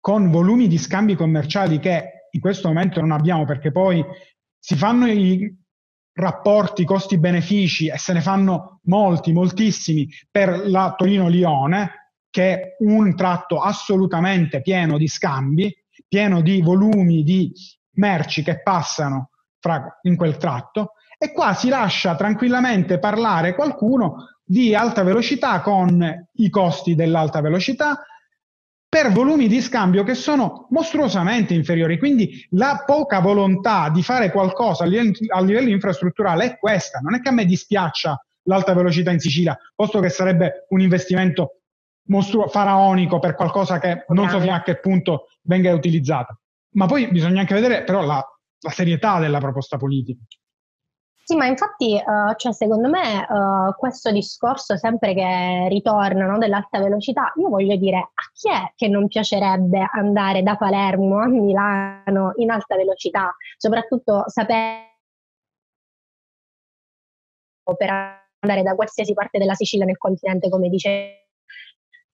con 0.00 0.30
volumi 0.30 0.68
di 0.68 0.78
scambi 0.78 1.14
commerciali 1.14 1.78
che 1.78 2.28
in 2.30 2.40
questo 2.40 2.68
momento 2.68 3.00
non 3.00 3.10
abbiamo 3.10 3.44
perché 3.44 3.72
poi 3.72 4.04
si 4.58 4.76
fanno 4.76 5.06
i 5.06 5.54
rapporti 6.12 6.84
costi-benefici 6.84 7.88
e 7.88 7.98
se 7.98 8.12
ne 8.12 8.20
fanno 8.20 8.80
molti, 8.84 9.32
moltissimi 9.32 10.08
per 10.30 10.68
la 10.68 10.94
Torino-Lione, 10.96 12.05
che 12.36 12.52
è 12.52 12.76
un 12.80 13.16
tratto 13.16 13.60
assolutamente 13.60 14.60
pieno 14.60 14.98
di 14.98 15.08
scambi, 15.08 15.74
pieno 16.06 16.42
di 16.42 16.60
volumi 16.60 17.22
di 17.22 17.50
merci 17.92 18.42
che 18.42 18.60
passano 18.60 19.30
fra, 19.58 20.00
in 20.02 20.16
quel 20.16 20.36
tratto, 20.36 20.92
e 21.16 21.32
qua 21.32 21.54
si 21.54 21.70
lascia 21.70 22.14
tranquillamente 22.14 22.98
parlare 22.98 23.54
qualcuno 23.54 24.36
di 24.44 24.74
alta 24.74 25.02
velocità 25.02 25.62
con 25.62 26.28
i 26.34 26.50
costi 26.50 26.94
dell'alta 26.94 27.40
velocità 27.40 28.04
per 28.86 29.12
volumi 29.12 29.48
di 29.48 29.62
scambio 29.62 30.04
che 30.04 30.12
sono 30.12 30.66
mostruosamente 30.72 31.54
inferiori. 31.54 31.96
Quindi 31.98 32.46
la 32.50 32.82
poca 32.84 33.20
volontà 33.20 33.88
di 33.88 34.02
fare 34.02 34.30
qualcosa 34.30 34.84
a 34.84 34.86
livello, 34.86 35.12
a 35.28 35.40
livello 35.40 35.70
infrastrutturale 35.70 36.44
è 36.44 36.58
questa. 36.58 36.98
Non 36.98 37.14
è 37.14 37.20
che 37.22 37.30
a 37.30 37.32
me 37.32 37.46
dispiaccia 37.46 38.22
l'alta 38.42 38.74
velocità 38.74 39.10
in 39.10 39.20
Sicilia, 39.20 39.56
posto 39.74 40.00
che 40.00 40.10
sarebbe 40.10 40.66
un 40.68 40.82
investimento 40.82 41.55
mostruo, 42.06 42.48
faraonico 42.48 43.18
per 43.18 43.34
qualcosa 43.34 43.78
che 43.78 44.04
non 44.08 44.28
so 44.28 44.40
fino 44.40 44.54
a 44.54 44.62
che 44.62 44.78
punto 44.78 45.28
venga 45.42 45.72
utilizzata. 45.72 46.38
Ma 46.72 46.86
poi 46.86 47.08
bisogna 47.08 47.40
anche 47.40 47.54
vedere 47.54 47.84
però 47.84 48.02
la, 48.02 48.24
la 48.60 48.70
serietà 48.70 49.18
della 49.18 49.38
proposta 49.38 49.76
politica. 49.76 50.20
Sì, 51.26 51.34
ma 51.34 51.46
infatti, 51.46 52.00
uh, 52.00 52.36
cioè, 52.36 52.52
secondo 52.52 52.88
me, 52.88 53.26
uh, 53.28 53.74
questo 53.76 54.12
discorso 54.12 54.76
sempre 54.76 55.12
che 55.12 55.66
ritorna 55.68 56.24
no, 56.24 56.38
dell'alta 56.38 56.78
velocità, 56.78 57.32
io 57.34 57.48
voglio 57.48 57.74
dire, 57.74 57.98
a 57.98 58.30
chi 58.32 58.48
è 58.48 58.72
che 58.76 58.86
non 58.86 59.08
piacerebbe 59.08 59.88
andare 59.92 60.44
da 60.44 60.54
Palermo 60.54 61.18
a 61.18 61.26
Milano 61.26 62.32
in 62.36 62.50
alta 62.50 62.76
velocità, 62.76 63.34
soprattutto 63.56 64.22
sapere 64.28 64.98
per 67.76 67.90
andare 68.38 68.62
da 68.62 68.76
qualsiasi 68.76 69.12
parte 69.12 69.38
della 69.38 69.54
Sicilia 69.54 69.84
nel 69.84 69.98
continente, 69.98 70.48
come 70.48 70.68
dice 70.68 71.25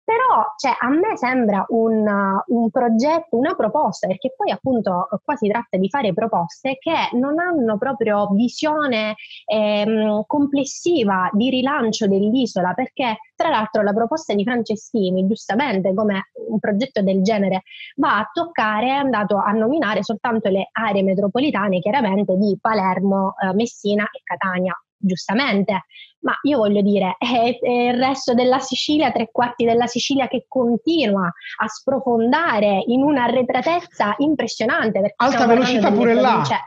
però 0.04 0.44
cioè, 0.56 0.74
a 0.78 0.88
me 0.88 1.16
sembra 1.16 1.64
un, 1.68 2.04
un, 2.46 2.70
progetto, 2.70 3.36
una 3.36 3.54
proposta, 3.54 4.06
perché 4.06 4.32
poi 4.36 4.50
appunto 4.50 5.08
qua 5.24 5.36
si 5.36 5.48
tratta 5.48 5.76
di 5.76 5.88
fare 5.88 6.12
proposte 6.12 6.76
che 6.78 7.16
non 7.16 7.38
hanno 7.38 7.78
proprio 7.78 8.28
visione 8.32 9.14
ehm, 9.44 10.24
complessiva 10.26 11.30
di 11.32 11.50
rilancio 11.50 12.06
dell'isola, 12.08 12.72
perché 12.74 13.18
tra 13.34 13.48
l'altro 13.48 13.82
la 13.82 13.92
proposta 13.92 14.34
di 14.34 14.44
Franceschini, 14.44 15.26
giustamente 15.26 15.94
come 15.94 16.30
un 16.48 16.58
progetto 16.58 17.02
del 17.02 17.22
genere, 17.22 17.62
va 17.96 18.18
a 18.18 18.30
toccare, 18.32 18.86
è 18.86 18.90
andato 18.90 19.36
a 19.36 19.52
nominare 19.52 20.02
soltanto 20.02 20.48
le 20.48 20.68
aree 20.72 21.02
metropolitane, 21.02 21.80
chiaramente 21.80 22.36
di 22.36 22.58
Palermo, 22.60 23.34
eh, 23.38 23.54
Messina 23.54 24.04
e 24.04 24.20
Catania 24.24 24.76
giustamente, 25.02 25.84
ma 26.20 26.36
io 26.42 26.58
voglio 26.58 26.80
dire, 26.80 27.16
è, 27.18 27.58
è, 27.60 27.70
il 27.70 27.98
resto 27.98 28.34
della 28.34 28.58
Sicilia, 28.58 29.12
tre 29.12 29.28
quarti 29.30 29.64
della 29.64 29.86
Sicilia 29.86 30.28
che 30.28 30.46
continua 30.48 31.26
a 31.26 31.68
sprofondare 31.68 32.82
in 32.86 33.02
un'arretratezza 33.02 34.14
impressionante. 34.18 35.14
Alta 35.16 35.46
velocità 35.46 35.90
pure 35.90 36.14
là. 36.14 36.42
Cioè, 36.44 36.58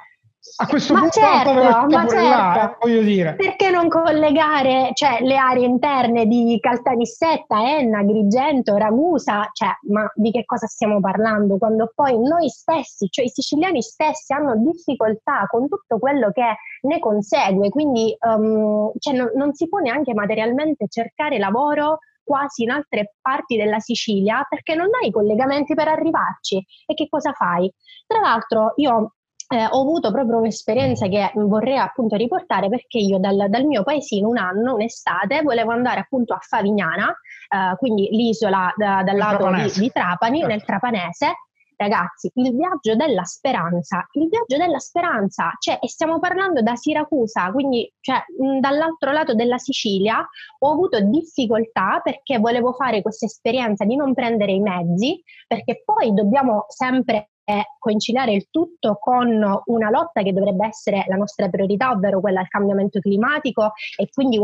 a 0.57 0.67
questo 0.67 0.93
ma 0.93 0.99
punto 1.01 1.19
certo, 1.19 1.53
ma 1.53 2.07
certo. 2.07 2.15
Là, 2.15 2.77
voglio 2.79 3.01
dire. 3.01 3.35
Perché 3.35 3.69
non 3.69 3.89
collegare 3.89 4.91
cioè, 4.93 5.19
le 5.21 5.35
aree 5.35 5.65
interne 5.65 6.25
di 6.25 6.57
Caltanissetta, 6.61 7.77
Enna, 7.77 8.03
Grigento, 8.03 8.77
Ragusa? 8.77 9.49
Cioè, 9.51 9.69
ma 9.89 10.09
di 10.13 10.31
che 10.31 10.45
cosa 10.45 10.67
stiamo 10.67 10.99
parlando? 10.99 11.57
Quando 11.57 11.91
poi 11.93 12.17
noi 12.19 12.49
stessi, 12.49 13.07
cioè 13.09 13.25
i 13.25 13.29
siciliani 13.29 13.81
stessi, 13.81 14.33
hanno 14.33 14.55
difficoltà 14.57 15.45
con 15.47 15.67
tutto 15.67 15.99
quello 15.99 16.31
che 16.31 16.55
ne 16.81 16.99
consegue, 16.99 17.69
quindi 17.69 18.15
um, 18.19 18.91
cioè, 18.99 19.13
non, 19.13 19.31
non 19.35 19.53
si 19.53 19.67
può 19.67 19.79
neanche 19.79 20.13
materialmente 20.13 20.87
cercare 20.87 21.37
lavoro 21.37 21.99
quasi 22.23 22.63
in 22.63 22.71
altre 22.71 23.15
parti 23.21 23.55
della 23.55 23.79
Sicilia 23.79 24.43
perché 24.49 24.73
non 24.73 24.87
hai 24.99 25.09
i 25.09 25.11
collegamenti 25.11 25.75
per 25.75 25.87
arrivarci. 25.87 26.63
E 26.85 26.93
che 26.93 27.07
cosa 27.07 27.33
fai? 27.33 27.71
Tra 28.07 28.19
l'altro, 28.19 28.73
io 28.77 29.15
eh, 29.47 29.65
ho 29.65 29.81
avuto 29.81 30.11
proprio 30.11 30.37
un'esperienza 30.37 31.07
che 31.07 31.31
vorrei 31.35 31.77
appunto 31.77 32.15
riportare 32.15 32.69
perché 32.69 32.97
io 32.97 33.19
dal, 33.19 33.45
dal, 33.49 33.65
mio 33.65 33.83
paesino 33.83 34.27
un 34.27 34.37
anno, 34.37 34.73
un'estate, 34.73 35.41
volevo 35.43 35.71
andare 35.71 35.99
appunto 35.99 36.33
a 36.33 36.39
Favignana, 36.41 37.09
eh, 37.09 37.75
quindi 37.77 38.07
l'isola 38.11 38.73
da, 38.75 39.03
dal 39.03 39.17
lato 39.17 39.51
di, 39.51 39.71
di, 39.79 39.91
Trapani, 39.91 40.39
certo. 40.39 40.53
nel 40.53 40.63
Trapanese. 40.63 41.33
Ragazzi, 41.77 42.31
il 42.35 42.55
viaggio 42.55 42.95
della 42.95 43.23
speranza, 43.23 44.07
il 44.13 44.29
viaggio 44.29 44.57
della 44.57 44.79
speranza, 44.79 45.51
cioè, 45.59 45.77
stiamo 45.83 46.19
parlando 46.19 46.61
da 46.61 46.75
Siracusa, 46.75 47.51
quindi 47.51 47.91
cioè, 47.99 48.23
dall'altro 48.59 49.11
lato 49.11 49.33
della 49.33 49.57
Sicilia, 49.57 50.25
ho 50.59 50.71
avuto 50.71 51.01
difficoltà 51.01 51.99
perché 52.03 52.39
volevo 52.39 52.73
fare 52.73 53.01
questa 53.01 53.25
esperienza 53.25 53.83
di 53.85 53.95
non 53.95 54.13
prendere 54.13 54.53
i 54.53 54.59
mezzi, 54.59 55.21
perché 55.47 55.83
poi 55.83 56.13
dobbiamo 56.13 56.65
sempre 56.69 57.29
è 57.45 57.61
conciliare 57.77 58.33
il 58.33 58.47
tutto 58.49 58.97
con 58.99 59.27
una 59.65 59.89
lotta 59.91 60.23
che 60.23 60.33
dovrebbe 60.33 60.65
essere 60.65 61.05
la 61.07 61.15
nostra 61.15 61.47
priorità, 61.47 61.91
ovvero 61.91 62.19
quella 62.19 62.39
al 62.39 62.47
cambiamento 62.47 62.99
climatico 62.99 63.73
e 63.97 64.09
quindi 64.11 64.39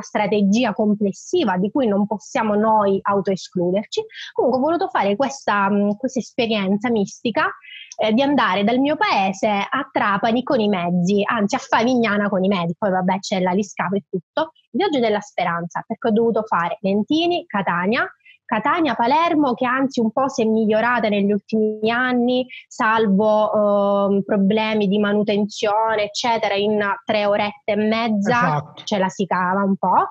strategia 0.00 0.72
complessiva 0.72 1.56
di 1.56 1.70
cui 1.70 1.86
non 1.86 2.06
possiamo 2.06 2.54
noi 2.54 2.98
autoescluderci. 3.02 4.04
Comunque 4.32 4.60
ho 4.60 4.62
voluto 4.62 4.88
fare 4.88 5.16
questa, 5.16 5.68
questa 5.98 6.18
esperienza 6.18 6.90
mistica 6.90 7.50
eh, 7.96 8.12
di 8.12 8.22
andare 8.22 8.64
dal 8.64 8.78
mio 8.78 8.96
paese 8.96 9.48
a 9.48 9.88
Trapani 9.90 10.42
con 10.42 10.60
i 10.60 10.68
mezzi, 10.68 11.22
anzi 11.24 11.54
a 11.54 11.58
Favignana 11.58 12.28
con 12.28 12.44
i 12.44 12.48
mezzi, 12.48 12.74
poi 12.78 12.90
vabbè 12.90 13.18
c'è 13.18 13.40
la 13.40 13.52
Liscavo 13.52 13.96
e 13.96 14.04
tutto, 14.08 14.52
il 14.70 14.80
viaggio 14.80 15.00
della 15.00 15.20
speranza, 15.20 15.84
perché 15.86 16.08
ho 16.08 16.12
dovuto 16.12 16.42
fare 16.44 16.78
Lentini, 16.80 17.44
Catania, 17.46 18.08
Catania, 18.50 18.96
Palermo, 18.96 19.54
che 19.54 19.64
anzi 19.64 20.00
un 20.00 20.10
po' 20.10 20.28
si 20.28 20.42
è 20.42 20.44
migliorata 20.44 21.08
negli 21.08 21.30
ultimi 21.30 21.88
anni, 21.88 22.44
salvo 22.66 24.08
eh, 24.08 24.24
problemi 24.24 24.88
di 24.88 24.98
manutenzione, 24.98 26.06
eccetera, 26.06 26.54
in 26.54 26.82
tre 27.04 27.26
orette 27.26 27.70
e 27.70 27.76
mezza 27.76 28.38
esatto. 28.38 28.82
ce 28.82 28.98
la 28.98 29.08
si 29.08 29.24
cava 29.24 29.62
un 29.62 29.76
po'. 29.76 30.08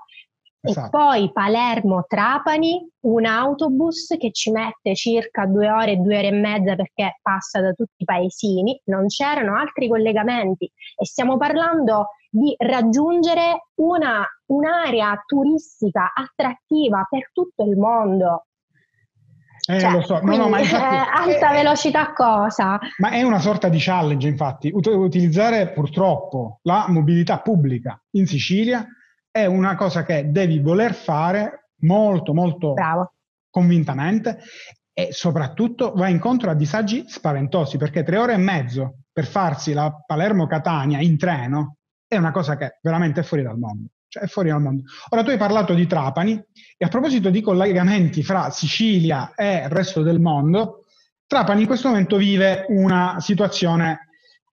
Esatto. 0.61 0.87
E 0.87 0.89
poi 0.89 1.31
Palermo-Trapani, 1.31 2.89
un 3.01 3.25
autobus 3.25 4.15
che 4.19 4.31
ci 4.31 4.51
mette 4.51 4.93
circa 4.93 5.45
due 5.45 5.69
ore, 5.69 5.97
due 5.97 6.17
ore 6.17 6.27
e 6.27 6.31
mezza 6.31 6.75
perché 6.75 7.19
passa 7.21 7.61
da 7.61 7.71
tutti 7.71 8.03
i 8.03 8.05
paesini, 8.05 8.79
non 8.85 9.07
c'erano 9.07 9.57
altri 9.57 9.87
collegamenti 9.87 10.69
e 10.97 11.05
stiamo 11.05 11.37
parlando 11.37 12.09
di 12.29 12.53
raggiungere 12.57 13.69
una, 13.75 14.23
un'area 14.47 15.23
turistica 15.25 16.11
attrattiva 16.13 17.07
per 17.09 17.31
tutto 17.31 17.63
il 17.63 17.77
mondo. 17.77 18.45
Eh, 19.65 19.79
cioè, 19.79 19.91
lo 19.91 20.01
so, 20.01 20.19
no, 20.21 20.35
no, 20.35 20.49
ma 20.49 20.59
infatti, 20.59 20.95
alta 20.95 21.51
è, 21.51 21.53
velocità 21.53 22.11
cosa? 22.11 22.79
Ma 22.97 23.11
è 23.11 23.21
una 23.21 23.39
sorta 23.39 23.69
di 23.69 23.77
challenge, 23.79 24.27
infatti. 24.27 24.71
Ut- 24.73 24.87
utilizzare 24.87 25.69
purtroppo 25.69 26.59
la 26.63 26.85
mobilità 26.89 27.39
pubblica 27.39 28.01
in 28.11 28.25
Sicilia 28.25 28.85
è 29.31 29.45
una 29.45 29.75
cosa 29.75 30.03
che 30.03 30.31
devi 30.31 30.59
voler 30.59 30.93
fare 30.93 31.69
molto, 31.81 32.33
molto 32.33 32.73
Bravo. 32.73 33.13
convintamente 33.49 34.39
e 34.93 35.09
soprattutto 35.11 35.93
va 35.95 36.07
incontro 36.07 36.49
a 36.49 36.55
disagi 36.55 37.05
spaventosi 37.07 37.77
perché 37.77 38.03
tre 38.03 38.17
ore 38.17 38.33
e 38.33 38.37
mezzo 38.37 39.03
per 39.11 39.25
farsi 39.25 39.73
la 39.73 39.93
Palermo-Catania 40.05 40.99
in 40.99 41.17
treno 41.17 41.77
è 42.07 42.17
una 42.17 42.31
cosa 42.31 42.57
che 42.57 42.79
veramente 42.81 43.21
è 43.21 43.23
fuori 43.23 43.43
dal 43.43 43.57
mondo. 43.57 43.89
Cioè 44.07 44.23
è 44.23 44.27
fuori 44.27 44.49
dal 44.49 44.61
mondo. 44.61 44.83
Ora 45.09 45.21
tu 45.21 45.29
hai 45.29 45.37
parlato 45.37 45.75
di 45.75 45.85
Trapani 45.85 46.43
e 46.75 46.85
a 46.85 46.87
proposito 46.87 47.29
di 47.29 47.41
collegamenti 47.41 48.23
fra 48.23 48.49
Sicilia 48.49 49.33
e 49.35 49.63
il 49.63 49.69
resto 49.69 50.01
del 50.01 50.19
mondo, 50.19 50.85
Trapani 51.27 51.61
in 51.61 51.67
questo 51.67 51.89
momento 51.89 52.17
vive 52.17 52.65
una 52.69 53.17
situazione 53.19 54.08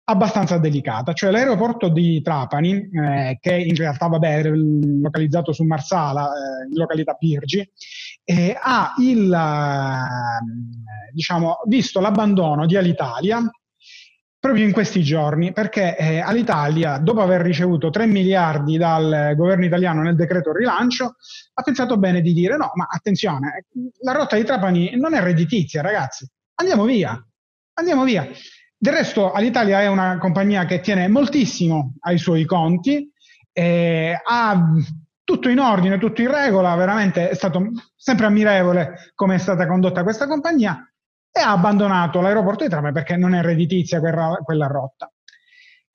abbastanza 0.04 0.58
delicata, 0.58 1.12
cioè 1.12 1.30
l'aeroporto 1.30 1.88
di 1.88 2.20
Trapani, 2.22 2.90
eh, 2.90 3.38
che 3.40 3.54
in 3.54 3.74
realtà 3.76 4.08
vabbè, 4.08 4.38
è 4.38 4.50
localizzato 4.50 5.52
su 5.52 5.64
Marsala, 5.64 6.26
eh, 6.26 6.68
in 6.68 6.76
località 6.76 7.14
Pirgi, 7.14 7.68
eh, 8.24 8.56
ha 8.60 8.94
il, 8.98 9.32
eh, 9.32 11.12
diciamo, 11.12 11.60
visto 11.66 12.00
l'abbandono 12.00 12.66
di 12.66 12.76
Alitalia 12.76 13.40
proprio 14.42 14.64
in 14.64 14.72
questi 14.72 15.04
giorni, 15.04 15.52
perché 15.52 15.96
eh, 15.96 16.18
Alitalia, 16.18 16.98
dopo 16.98 17.20
aver 17.20 17.42
ricevuto 17.42 17.90
3 17.90 18.06
miliardi 18.06 18.76
dal 18.76 19.34
governo 19.36 19.64
italiano 19.64 20.02
nel 20.02 20.16
decreto 20.16 20.52
rilancio, 20.52 21.14
ha 21.54 21.62
pensato 21.62 21.96
bene 21.96 22.20
di 22.20 22.32
dire 22.32 22.56
no, 22.56 22.72
ma 22.74 22.88
attenzione, 22.90 23.66
la 24.00 24.10
rotta 24.10 24.34
di 24.34 24.42
Trapani 24.42 24.96
non 24.96 25.14
è 25.14 25.20
redditizia, 25.20 25.80
ragazzi, 25.80 26.28
andiamo 26.56 26.84
via, 26.84 27.24
andiamo 27.74 28.02
via. 28.02 28.26
Del 28.82 28.94
resto 28.94 29.30
Alitalia 29.30 29.80
è 29.80 29.86
una 29.86 30.18
compagnia 30.18 30.64
che 30.64 30.80
tiene 30.80 31.06
moltissimo 31.06 31.94
ai 32.00 32.18
suoi 32.18 32.44
conti, 32.44 33.08
eh, 33.52 34.20
ha 34.20 34.60
tutto 35.22 35.48
in 35.48 35.60
ordine, 35.60 35.98
tutto 35.98 36.20
in 36.20 36.28
regola, 36.28 36.74
veramente 36.74 37.28
è 37.28 37.34
stato 37.36 37.62
sempre 37.94 38.26
ammirevole 38.26 39.12
come 39.14 39.36
è 39.36 39.38
stata 39.38 39.68
condotta 39.68 40.02
questa 40.02 40.26
compagnia 40.26 40.84
e 41.30 41.40
ha 41.40 41.52
abbandonato 41.52 42.20
l'aeroporto 42.20 42.64
di 42.64 42.70
Trame 42.70 42.90
perché 42.90 43.16
non 43.16 43.34
è 43.36 43.42
redditizia 43.42 44.00
quella, 44.00 44.40
quella 44.42 44.66
rotta. 44.66 45.08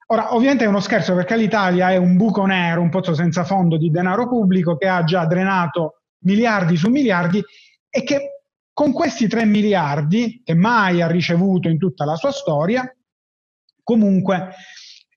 Ora, 0.06 0.34
ovviamente 0.34 0.64
è 0.64 0.68
uno 0.68 0.80
scherzo 0.80 1.14
perché 1.14 1.36
l'Italia 1.36 1.90
è 1.90 1.96
un 1.98 2.16
buco 2.16 2.46
nero, 2.46 2.80
un 2.80 2.88
pozzo 2.88 3.12
senza 3.12 3.44
fondo 3.44 3.76
di 3.76 3.90
denaro 3.90 4.26
pubblico 4.26 4.78
che 4.78 4.88
ha 4.88 5.04
già 5.04 5.26
drenato 5.26 6.04
miliardi 6.20 6.74
su 6.78 6.88
miliardi 6.88 7.44
e 7.90 8.02
che 8.02 8.37
con 8.78 8.92
questi 8.92 9.26
3 9.26 9.44
miliardi, 9.44 10.40
che 10.44 10.54
mai 10.54 11.02
ha 11.02 11.08
ricevuto 11.08 11.68
in 11.68 11.78
tutta 11.78 12.04
la 12.04 12.14
sua 12.14 12.30
storia, 12.30 12.88
comunque 13.82 14.50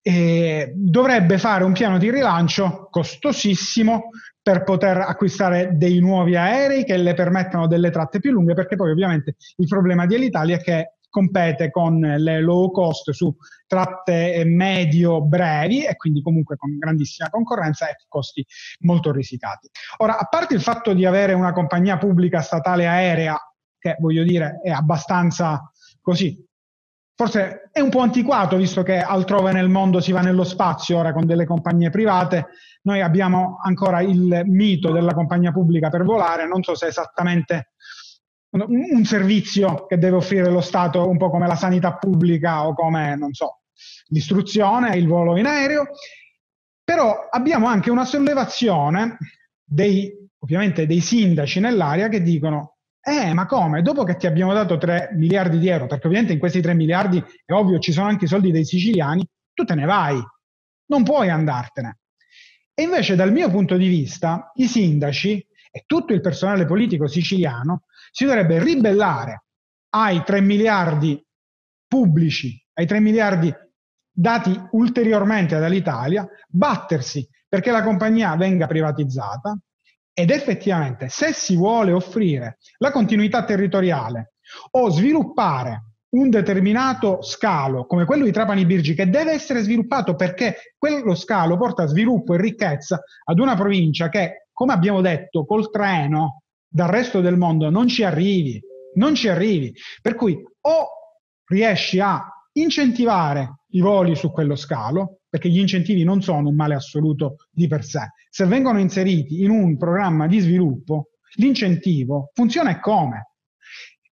eh, 0.02 0.74
dovrebbe 0.76 1.38
fare 1.38 1.64
un 1.64 1.72
piano 1.72 2.00
di 2.00 2.10
rilancio 2.10 2.88
costosissimo 2.90 4.10
per 4.42 4.64
poter 4.64 4.98
acquistare 4.98 5.78
dei 5.78 6.00
nuovi 6.00 6.36
aerei 6.36 6.84
che 6.84 6.98
le 6.98 7.14
permettano 7.14 7.68
delle 7.68 7.92
tratte 7.92 8.20
più 8.20 8.32
lunghe, 8.32 8.56
perché 8.56 8.76
poi 8.76 8.90
ovviamente 8.90 9.36
il 9.58 9.68
problema 9.68 10.08
di 10.08 10.16
Alitalia 10.16 10.56
è 10.56 10.60
che 10.60 10.94
compete 11.08 11.70
con 11.70 12.00
le 12.00 12.42
low 12.42 12.72
cost 12.72 13.12
su 13.12 13.32
tratte 13.68 14.42
medio-brevi 14.44 15.86
e 15.86 15.96
quindi 15.98 16.24
comunque 16.24 16.56
con 16.56 16.76
grandissima 16.80 17.30
concorrenza 17.30 17.88
e 17.90 17.98
costi 18.08 18.44
molto 18.80 19.12
risicati. 19.12 19.70
Ora, 19.98 20.18
a 20.18 20.26
parte 20.26 20.56
il 20.56 20.62
fatto 20.62 20.94
di 20.94 21.06
avere 21.06 21.34
una 21.34 21.52
compagnia 21.52 22.00
pubblica 22.00 22.42
statale 22.42 22.88
aerea 22.88 23.40
che 23.82 23.98
voglio 24.00 24.24
dire 24.24 24.60
è 24.64 24.70
abbastanza 24.70 25.72
così. 26.00 26.46
Forse 27.16 27.70
è 27.72 27.80
un 27.80 27.90
po' 27.90 28.00
antiquato 28.00 28.58
visto 28.58 28.84
che 28.84 29.00
altrove 29.00 29.52
nel 29.52 29.70
mondo 29.70 30.00
si 30.00 30.12
va 30.12 30.22
nello 30.22 30.44
spazio 30.44 31.00
ora 31.00 31.14
con 31.14 31.26
delle 31.26 31.46
compagnie 31.46 31.90
private. 31.90 32.48
Noi 32.84 33.02
abbiamo 33.02 33.58
ancora 33.62 34.02
il 34.02 34.44
mito 34.46 34.92
della 34.92 35.14
compagnia 35.14 35.52
pubblica 35.52 35.90
per 35.90 36.04
volare, 36.04 36.48
non 36.48 36.64
so 36.64 36.76
se 36.76 36.86
è 36.86 36.90
esattamente 36.90 37.72
un 38.52 39.06
servizio 39.06 39.86
che 39.86 39.98
deve 39.98 40.18
offrire 40.18 40.50
lo 40.50 40.62
Stato 40.62 41.08
un 41.08 41.18
po' 41.18 41.30
come 41.30 41.48
la 41.48 41.56
sanità 41.56 41.96
pubblica 41.96 42.68
o 42.68 42.74
come, 42.74 43.16
non 43.16 43.34
so, 43.34 43.62
l'istruzione, 44.08 44.98
il 44.98 45.08
volo 45.08 45.38
in 45.38 45.46
aereo, 45.46 45.88
però 46.84 47.28
abbiamo 47.30 47.68
anche 47.68 47.90
una 47.90 48.04
sollevazione 48.04 49.18
dei, 49.64 50.12
ovviamente 50.40 50.86
dei 50.86 51.00
sindaci 51.00 51.62
nell'area 51.62 52.10
che 52.10 52.22
dicono 52.22 52.78
eh, 53.04 53.34
ma 53.34 53.46
come? 53.46 53.82
Dopo 53.82 54.04
che 54.04 54.16
ti 54.16 54.28
abbiamo 54.28 54.54
dato 54.54 54.78
3 54.78 55.10
miliardi 55.14 55.58
di 55.58 55.68
euro, 55.68 55.88
perché 55.88 56.06
ovviamente 56.06 56.34
in 56.34 56.40
questi 56.40 56.62
3 56.62 56.74
miliardi 56.74 57.24
è 57.46 57.52
ovvio 57.52 57.80
ci 57.80 57.92
sono 57.92 58.08
anche 58.08 58.26
i 58.26 58.28
soldi 58.28 58.52
dei 58.52 58.66
siciliani, 58.66 59.28
tu 59.54 59.64
te 59.64 59.74
ne 59.76 59.86
vai, 59.86 60.22
non 60.88 61.04
puoi 61.04 61.30
andartene. 61.30 62.00
E 62.74 62.84
invece 62.84 63.16
dal 63.16 63.32
mio 63.32 63.50
punto 63.50 63.76
di 63.76 63.88
vista 63.88 64.52
i 64.56 64.68
sindaci 64.68 65.46
e 65.72 65.84
tutto 65.86 66.14
il 66.14 66.22
personale 66.22 66.66
politico 66.66 67.08
siciliano 67.08 67.84
si 68.12 68.26
dovrebbe 68.26 68.62
ribellare 68.62 69.46
ai 69.94 70.24
3 70.24 70.42
miliardi 70.42 71.24
pubblici, 71.88 72.64
ai 72.74 72.86
3 72.86 73.00
miliardi 73.00 73.54
dati 74.14 74.60
ulteriormente 74.72 75.58
dall'Italia, 75.58 76.28
battersi 76.48 77.28
perché 77.48 77.72
la 77.72 77.84
compagnia 77.84 78.36
venga 78.36 78.68
privatizzata, 78.68 79.58
ed 80.14 80.30
effettivamente, 80.30 81.08
se 81.10 81.34
si 81.34 81.56
vuole 81.56 81.92
offrire 81.92 82.58
la 82.78 82.92
continuità 82.92 83.44
territoriale 83.44 84.34
o 84.72 84.90
sviluppare 84.90 85.92
un 86.12 86.30
determinato 86.30 87.22
scalo 87.22 87.86
come 87.86 88.06
quello 88.06 88.26
di 88.26 88.32
Trapani 88.32 88.66
Birgi 88.66 88.94
che 88.94 89.10
deve 89.10 89.32
essere 89.32 89.62
sviluppato 89.62 90.16
perché 90.16 90.74
quello 90.78 91.16
scalo 91.16 91.58
porta 91.58 91.86
sviluppo 91.86 92.34
e 92.34 92.42
ricchezza 92.42 93.02
ad 93.24 93.40
una 93.40 93.56
provincia 93.56 94.10
che, 94.10 94.48
come 94.52 94.74
abbiamo 94.74 95.00
detto, 95.00 95.46
col 95.46 95.70
treno 95.70 96.44
dal 96.68 96.90
resto 96.90 97.22
del 97.22 97.38
mondo 97.38 97.70
non 97.70 97.88
ci 97.88 98.04
arrivi, 98.04 98.62
non 98.96 99.16
ci 99.16 99.30
arrivi. 99.30 99.74
Per 100.02 100.16
cui 100.16 100.38
o 100.62 100.88
riesci 101.46 102.00
a 102.00 102.22
incentivare 102.54 103.62
i 103.70 103.80
voli 103.80 104.16
su 104.16 104.32
quello 104.32 104.56
scalo, 104.56 105.21
perché 105.32 105.48
gli 105.48 105.60
incentivi 105.60 106.04
non 106.04 106.22
sono 106.22 106.50
un 106.50 106.56
male 106.56 106.76
assoluto 106.76 107.38
di 107.50 107.68
per 107.68 107.86
sé. 107.86 108.12
Se 108.30 108.46
vengono 108.46 108.80
inseriti 108.80 109.42
in 109.44 109.50
un 109.50 109.78
programma 109.78 110.28
di 110.28 110.40
sviluppo, 110.40 111.12
l'incentivo 111.36 112.32
funziona 112.34 112.72
e 112.72 112.80
come? 112.82 113.30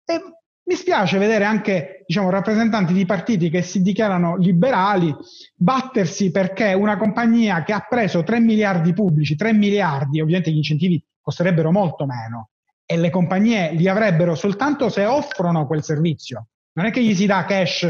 E 0.04 0.22
mi 0.64 0.76
spiace 0.76 1.18
vedere 1.18 1.46
anche 1.46 2.04
diciamo, 2.06 2.30
rappresentanti 2.30 2.92
di 2.92 3.06
partiti 3.06 3.50
che 3.50 3.62
si 3.62 3.82
dichiarano 3.82 4.36
liberali 4.36 5.16
battersi 5.56 6.32
perché 6.32 6.74
una 6.74 6.98
compagnia 6.98 7.64
che 7.64 7.72
ha 7.72 7.86
preso 7.88 8.22
3 8.22 8.42
miliardi 8.42 8.92
pubblici, 8.92 9.38
3 9.38 9.54
miliardi, 9.54 10.20
ovviamente 10.20 10.52
gli 10.52 10.58
incentivi 10.58 11.02
costerebbero 11.22 11.72
molto 11.72 12.06
meno 12.06 12.50
e 12.86 12.98
le 12.98 13.10
compagnie 13.10 13.72
li 13.72 13.88
avrebbero 13.88 14.36
soltanto 14.36 14.90
se 14.90 15.06
offrono 15.06 15.66
quel 15.66 15.82
servizio. 15.82 16.48
Non 16.74 16.88
è 16.88 16.92
che 16.92 17.02
gli 17.02 17.16
si 17.16 17.26
dà 17.26 17.46
cash 17.46 17.90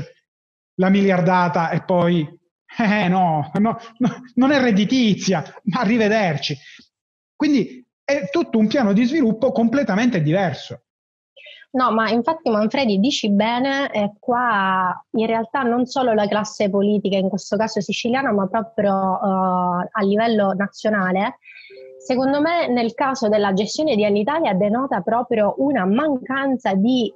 la 0.75 0.89
miliardata 0.89 1.71
e 1.71 1.83
poi 1.83 2.27
eh, 2.77 3.07
no, 3.07 3.51
no, 3.53 3.77
no, 3.97 4.23
non 4.35 4.51
è 4.51 4.59
redditizia, 4.59 5.43
ma 5.63 5.81
arrivederci. 5.81 6.57
Quindi 7.35 7.85
è 8.03 8.29
tutto 8.29 8.57
un 8.57 8.67
piano 8.67 8.93
di 8.93 9.03
sviluppo 9.05 9.51
completamente 9.51 10.21
diverso. 10.21 10.81
No, 11.75 11.91
ma 11.91 12.09
infatti 12.09 12.49
Manfredi 12.49 12.99
dici 12.99 13.29
bene, 13.29 13.91
eh, 13.91 14.13
qua 14.17 14.97
in 15.11 15.25
realtà 15.25 15.63
non 15.63 15.85
solo 15.85 16.13
la 16.13 16.25
classe 16.25 16.69
politica, 16.69 17.17
in 17.17 17.27
questo 17.27 17.57
caso 17.57 17.81
siciliana, 17.81 18.31
ma 18.31 18.47
proprio 18.47 18.93
uh, 18.93 19.85
a 19.91 20.01
livello 20.03 20.53
nazionale, 20.53 21.39
Secondo 22.05 22.39
me 22.39 22.67
nel 22.67 22.93
caso 22.93 23.29
della 23.29 23.51
gestione 23.53 23.95
di 23.95 24.05
Alitalia 24.05 24.53
denota 24.53 25.01
proprio 25.01 25.55
una 25.57 25.87
mancanza 25.87 26.75
di 26.75 27.11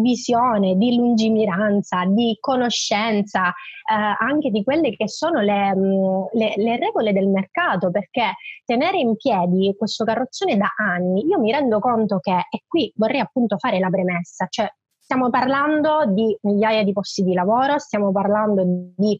visione, 0.00 0.76
di 0.76 0.96
lungimiranza, 0.96 2.06
di 2.06 2.38
conoscenza 2.40 3.48
eh, 3.48 4.16
anche 4.18 4.48
di 4.48 4.64
quelle 4.64 4.96
che 4.96 5.06
sono 5.06 5.42
le, 5.42 5.76
mm, 5.76 6.22
le, 6.32 6.54
le, 6.56 6.78
regole 6.78 7.12
del 7.12 7.28
mercato, 7.28 7.90
perché 7.90 8.36
tenere 8.64 8.96
in 8.96 9.16
piedi 9.16 9.74
questo 9.76 10.04
carrozzone 10.04 10.56
da 10.56 10.72
anni, 10.78 11.26
io 11.26 11.38
mi 11.38 11.52
rendo 11.52 11.78
conto 11.78 12.18
che, 12.18 12.46
e 12.48 12.62
qui 12.66 12.90
vorrei 12.96 13.20
appunto 13.20 13.58
fare 13.58 13.78
la 13.78 13.90
premessa, 13.90 14.46
cioè 14.48 14.66
stiamo 14.98 15.28
parlando 15.28 16.06
di 16.06 16.34
migliaia 16.40 16.84
di 16.84 16.92
posti 16.94 17.22
di 17.22 17.34
lavoro, 17.34 17.78
stiamo 17.78 18.10
parlando 18.12 18.62
di 18.96 19.14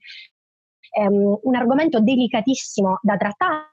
ehm, 0.99 1.39
un 1.43 1.55
argomento 1.55 2.01
delicatissimo 2.01 2.99
da 3.03 3.19
trattare 3.19 3.72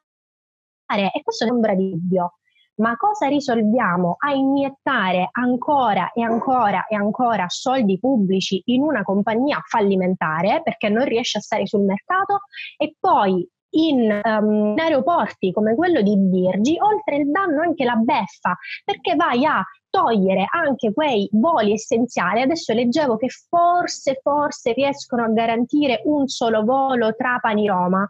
e 0.95 1.21
questo 1.23 1.45
è 1.45 1.52
ombra 1.52 1.73
di 1.75 1.91
dubbio. 1.91 2.34
Ma 2.80 2.95
cosa 2.95 3.28
risolviamo? 3.28 4.15
A 4.19 4.32
iniettare 4.32 5.28
ancora 5.32 6.12
e 6.13 6.21
ancora 6.21 6.86
e 6.88 6.95
ancora 6.95 7.45
soldi 7.49 7.99
pubblici 7.99 8.62
in 8.65 8.82
una 8.82 9.04
compagnia 9.04 9.62
fallimentare 9.67 10.62
perché 10.63 10.88
non 10.88 11.04
riesce 11.04 11.39
a 11.39 11.41
stare 11.41 11.67
sul 11.67 11.82
mercato 11.82 12.39
e 12.78 12.95
poi 12.97 13.45
in, 13.71 14.21
um, 14.23 14.71
in 14.71 14.80
aeroporti 14.80 15.52
come 15.52 15.75
quello 15.75 16.02
di 16.02 16.17
Birgi, 16.17 16.78
oltre 16.80 17.17
il 17.17 17.30
danno 17.30 17.62
anche 17.62 17.84
la 17.84 17.95
beffa, 17.95 18.58
perché 18.84 19.15
vai 19.15 19.45
a 19.45 19.63
togliere 19.89 20.45
anche 20.49 20.93
quei 20.93 21.28
voli 21.34 21.73
essenziali. 21.73 22.41
Adesso 22.41 22.73
leggevo 22.73 23.17
che 23.17 23.28
forse, 23.30 24.19
forse 24.21 24.73
riescono 24.73 25.23
a 25.23 25.30
garantire 25.30 26.02
un 26.06 26.28
solo 26.28 26.63
volo 26.63 27.13
Trapani-Roma. 27.13 28.10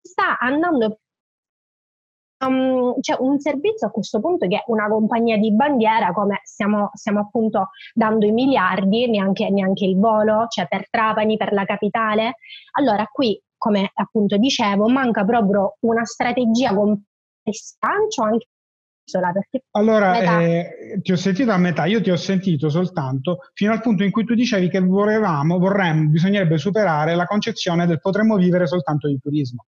Sta 0.00 0.38
andando 0.38 1.00
Um, 2.38 3.00
c'è 3.00 3.16
un 3.18 3.38
servizio 3.40 3.86
a 3.86 3.90
questo 3.90 4.20
punto 4.20 4.46
che 4.46 4.56
è 4.56 4.64
una 4.66 4.88
compagnia 4.88 5.38
di 5.38 5.54
bandiera, 5.54 6.12
come 6.12 6.40
stiamo, 6.44 6.90
stiamo 6.92 7.20
appunto 7.20 7.70
dando 7.94 8.26
i 8.26 8.32
miliardi, 8.32 9.08
neanche, 9.08 9.48
neanche, 9.48 9.86
il 9.86 9.98
volo, 9.98 10.46
cioè 10.48 10.66
per 10.68 10.88
Trapani, 10.90 11.36
per 11.38 11.52
la 11.52 11.64
capitale. 11.64 12.36
Allora 12.72 13.08
qui, 13.10 13.40
come 13.56 13.90
appunto 13.94 14.36
dicevo, 14.36 14.86
manca 14.88 15.24
proprio 15.24 15.76
una 15.80 16.04
strategia 16.04 16.74
complessa 16.74 17.76
anche 17.80 18.48
perché 19.06 19.62
allora, 19.70 20.18
eh, 20.20 20.98
ti 21.00 21.12
ho 21.12 21.16
sentito 21.16 21.52
a 21.52 21.56
metà, 21.58 21.84
io 21.84 22.02
ti 22.02 22.10
ho 22.10 22.16
sentito 22.16 22.68
soltanto 22.68 23.38
fino 23.54 23.70
al 23.70 23.80
punto 23.80 24.02
in 24.02 24.10
cui 24.10 24.24
tu 24.24 24.34
dicevi 24.34 24.68
che 24.68 24.80
volevamo, 24.80 25.58
vorremmo, 25.58 26.08
bisognerebbe 26.08 26.58
superare 26.58 27.14
la 27.14 27.24
concezione 27.24 27.86
del 27.86 28.00
potremmo 28.00 28.36
vivere 28.36 28.66
soltanto 28.66 29.06
di 29.06 29.16
turismo. 29.20 29.66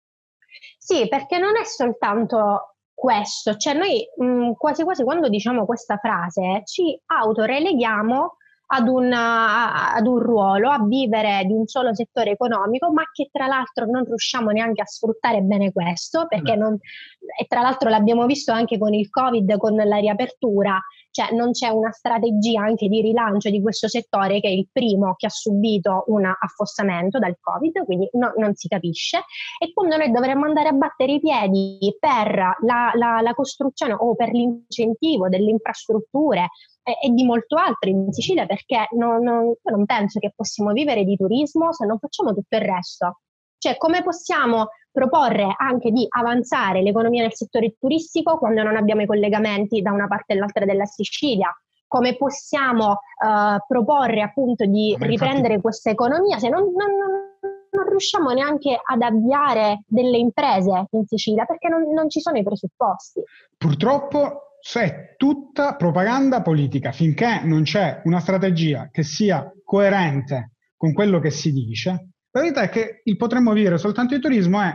Sì, 0.87 1.09
perché 1.09 1.39
non 1.39 1.57
è 1.57 1.65
soltanto 1.65 2.75
questo, 2.93 3.57
cioè 3.57 3.73
noi 3.73 4.07
mh, 4.19 4.53
quasi 4.53 4.85
quasi 4.85 5.03
quando 5.03 5.31
diciamo 5.31 5.65
questa 5.65 5.97
frase 5.97 6.61
ci 6.67 7.01
autoreleghiamo 7.07 8.37
ad 8.67 8.89
un, 8.89 9.13
ad 9.13 10.07
un, 10.07 10.19
ruolo, 10.19 10.71
a 10.71 10.83
vivere 10.85 11.45
di 11.47 11.53
un 11.53 11.67
solo 11.67 11.95
settore 11.95 12.33
economico, 12.33 12.93
ma 12.93 13.03
che 13.13 13.29
tra 13.31 13.47
l'altro 13.47 13.87
non 13.87 14.05
riusciamo 14.05 14.51
neanche 14.51 14.83
a 14.83 14.87
sfruttare 14.87 15.43
bene 15.43 15.73
questo, 15.73 16.27
perché 16.27 16.57
non, 16.57 16.77
e 17.39 17.45
tra 17.47 17.61
l'altro 17.61 17.89
l'abbiamo 17.89 18.27
visto 18.27 18.53
anche 18.53 18.79
con 18.79 18.95
il 18.95 19.11
Covid, 19.11 19.57
con 19.59 19.75
la 19.75 19.97
riapertura, 19.97 20.81
cioè 21.11 21.33
non 21.33 21.53
c'è 21.53 21.69
una 21.69 21.93
strategia 21.93 22.63
anche 22.63 22.89
di 22.89 23.01
rilancio 23.01 23.49
di 23.49 23.63
questo 23.63 23.87
settore 23.87 24.41
che 24.41 24.49
è 24.49 24.51
il 24.51 24.69
primo 24.73 25.15
che 25.15 25.27
ha 25.27 25.31
subito 25.31 26.03
un 26.09 26.25
affossamento 26.25 27.21
dal 27.21 27.37
Covid, 27.41 27.85
quindi 27.85 28.09
no, 28.15 28.33
non 28.37 28.55
si 28.55 28.67
capisce. 28.67 29.19
E 29.59 29.73
quando 29.73 29.97
noi 29.97 30.11
dovremmo 30.11 30.45
andare 30.45 30.71
a 30.71 30.73
battere 30.73 31.13
i 31.13 31.21
piedi 31.21 31.97
per 32.01 32.57
la, 32.63 32.91
la, 32.95 33.21
la 33.21 33.35
costruzione 33.35 33.93
o 33.93 34.17
per 34.17 34.31
l'incentivo 34.31 35.29
delle 35.29 35.51
infrastrutture 35.51 36.49
e, 36.85 36.99
e, 37.03 37.11
di 37.11 37.25
molto 37.25 37.57
altro 37.57 37.89
in 37.89 38.13
Sicilia, 38.13 38.47
perché 38.47 38.89
non, 38.93 39.23
non, 39.23 39.55
non 39.63 39.85
penso 39.87 40.21
che 40.21 40.33
possiamo 40.37 40.73
vivere 40.73 41.05
di 41.05 41.17
turismo 41.17 41.73
se 41.73 41.87
non 41.87 41.99
facciamo 41.99 42.33
tutto 42.35 42.57
il 42.57 42.63
resto. 42.63 43.21
Cioè, 43.59 43.79
come 43.79 44.03
possiamo 44.03 44.69
proporre 44.93 45.55
anche 45.57 45.91
di 45.91 46.07
avanzare 46.09 46.83
l'economia 46.83 47.23
nel 47.23 47.35
settore 47.35 47.75
turistico 47.81 48.37
quando 48.37 48.63
non 48.63 48.77
abbiamo 48.77 49.01
i 49.01 49.07
collegamenti 49.07 49.81
da 49.81 49.91
una 49.91 50.07
parte 50.07 50.35
all'altra 50.35 50.67
della 50.67 50.85
Sicilia? 50.85 51.51
Come 51.89 52.17
possiamo 52.17 52.91
uh, 52.91 53.57
proporre 53.67 54.21
appunto 54.21 54.67
di 54.67 54.95
Ma 54.99 55.07
riprendere 55.07 55.55
infatti... 55.55 55.61
questa 55.63 55.91
economia 55.91 56.39
se 56.39 56.49
non, 56.51 56.65
non, 56.75 56.91
non, 57.71 57.89
riusciamo 57.89 58.31
neanche 58.33 58.79
ad 58.83 59.01
avviare 59.01 59.85
delle 59.87 60.19
imprese 60.19 60.87
in 60.91 61.07
Sicilia 61.07 61.45
perché 61.45 61.69
non, 61.69 61.91
non 61.93 62.11
ci 62.11 62.21
sono 62.21 62.37
i 62.37 62.43
presupposti? 62.43 63.23
Purtroppo 63.57 64.54
c'è 64.65 65.15
tutta 65.19 65.77
propaganda 65.77 66.41
politica 66.41 66.91
finché 66.91 67.43
non 67.45 67.65
c'è 67.65 68.01
una 68.05 68.21
strategia 68.21 68.89
che 68.91 69.03
sia 69.03 69.53
coerente 69.63 70.53
con 70.75 70.95
quello 70.95 71.21
che 71.21 71.29
si 71.31 71.53
dice 71.53 72.15
la 72.31 72.41
verità 72.41 72.63
è 72.63 72.69
che 72.71 73.03
il 73.05 73.17
potremmo 73.17 73.53
vivere 73.53 73.77
soltanto 73.77 74.15
di 74.15 74.21
turismo 74.21 74.61
è 74.61 74.75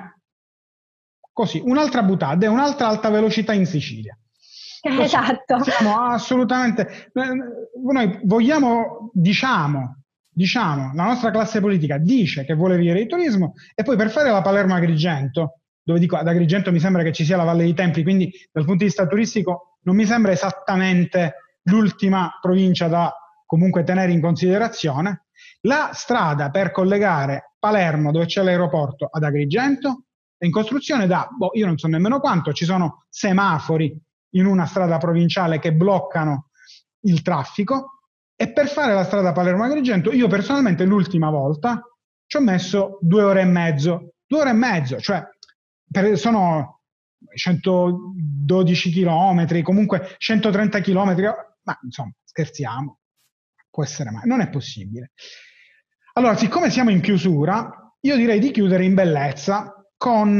così, 1.33 1.61
un'altra 1.63 2.03
butade, 2.03 2.47
un'altra 2.47 2.87
alta 2.87 3.09
velocità 3.09 3.51
in 3.51 3.65
Sicilia. 3.65 4.17
Così, 4.81 5.01
esatto. 5.01 5.61
Siamo 5.63 6.05
assolutamente... 6.05 7.11
Noi 7.11 8.19
vogliamo, 8.23 9.11
diciamo, 9.13 10.03
diciamo, 10.29 10.93
la 10.93 11.03
nostra 11.03 11.31
classe 11.31 11.59
politica 11.59 11.97
dice 11.97 12.45
che 12.45 12.53
vuole 12.53 12.77
vivere 12.77 13.01
di 13.01 13.07
turismo 13.07 13.55
e 13.75 13.83
poi 13.83 13.97
per 13.97 14.09
fare 14.09 14.31
la 14.31 14.41
Palermo-Agrigento, 14.41 15.59
dove 15.83 15.99
dico 15.99 16.15
ad 16.15 16.29
Agrigento 16.29 16.71
mi 16.71 16.79
sembra 16.79 17.03
che 17.03 17.11
ci 17.11 17.25
sia 17.25 17.35
la 17.35 17.43
Valle 17.43 17.63
dei 17.63 17.73
Templi, 17.73 18.03
quindi 18.03 18.31
dal 18.53 18.63
punto 18.63 18.79
di 18.79 18.85
vista 18.85 19.05
turistico 19.05 19.68
non 19.81 19.95
mi 19.95 20.05
sembra 20.05 20.31
esattamente 20.31 21.35
l'ultima 21.63 22.37
provincia 22.41 22.87
da 22.87 23.13
comunque 23.45 23.83
tenere 23.83 24.11
in 24.11 24.21
considerazione, 24.21 25.25
la 25.61 25.91
strada 25.93 26.49
per 26.49 26.71
collegare 26.71 27.53
Palermo, 27.57 28.11
dove 28.11 28.25
c'è 28.25 28.43
l'aeroporto, 28.43 29.07
ad 29.11 29.23
Agrigento 29.23 30.03
è 30.37 30.45
in 30.45 30.51
costruzione 30.51 31.05
da, 31.05 31.27
boh, 31.29 31.49
io 31.53 31.65
non 31.65 31.77
so 31.77 31.87
nemmeno 31.87 32.21
quanto, 32.21 32.53
ci 32.53 32.63
sono 32.63 33.05
semafori 33.09 33.93
in 34.35 34.45
una 34.45 34.65
strada 34.65 34.97
provinciale 34.97 35.59
che 35.59 35.73
bloccano 35.73 36.51
il 37.01 37.21
traffico. 37.21 38.03
E 38.35 38.53
per 38.53 38.69
fare 38.69 38.93
la 38.93 39.03
strada 39.03 39.33
Palermo-Agrigento 39.33 40.13
io 40.13 40.29
personalmente 40.29 40.85
l'ultima 40.85 41.29
volta 41.29 41.81
ci 42.25 42.37
ho 42.37 42.41
messo 42.41 42.97
due 43.01 43.23
ore 43.23 43.41
e 43.41 43.45
mezzo, 43.45 44.13
due 44.25 44.39
ore 44.39 44.51
e 44.51 44.53
mezzo, 44.53 44.99
cioè 44.99 45.21
per, 45.91 46.17
sono 46.17 46.78
112 47.33 48.91
km, 48.91 49.61
comunque 49.61 50.15
130 50.17 50.81
km, 50.81 51.33
ma 51.63 51.79
insomma 51.83 52.11
scherziamo, 52.23 52.99
può 53.69 53.83
essere 53.83 54.11
mai, 54.11 54.23
non 54.25 54.41
è 54.41 54.49
possibile. 54.49 55.11
Allora, 56.13 56.35
siccome 56.35 56.69
siamo 56.69 56.89
in 56.89 57.01
chiusura, 57.01 57.93
io 58.01 58.15
direi 58.15 58.39
di 58.39 58.51
chiudere 58.51 58.83
in 58.83 58.93
bellezza 58.93 59.73
con 59.95 60.39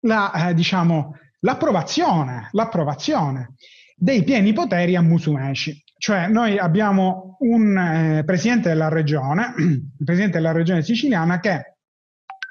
la, 0.00 0.32
eh, 0.48 0.54
diciamo, 0.54 1.18
l'approvazione, 1.40 2.48
l'approvazione, 2.52 3.54
dei 3.96 4.24
pieni 4.24 4.52
poteri 4.52 4.96
a 4.96 5.02
Musumeci. 5.02 5.82
Cioè 5.96 6.28
noi 6.28 6.58
abbiamo 6.58 7.36
un 7.40 7.76
eh, 7.76 8.24
presidente 8.24 8.68
della 8.68 8.88
regione, 8.88 9.54
il 9.58 10.04
presidente 10.04 10.38
della 10.38 10.52
regione 10.52 10.82
siciliana 10.82 11.40
che 11.40 11.76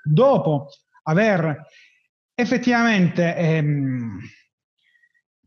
dopo 0.04 0.68
aver 1.04 1.66
effettivamente 2.36 3.36
ehm, 3.36 4.20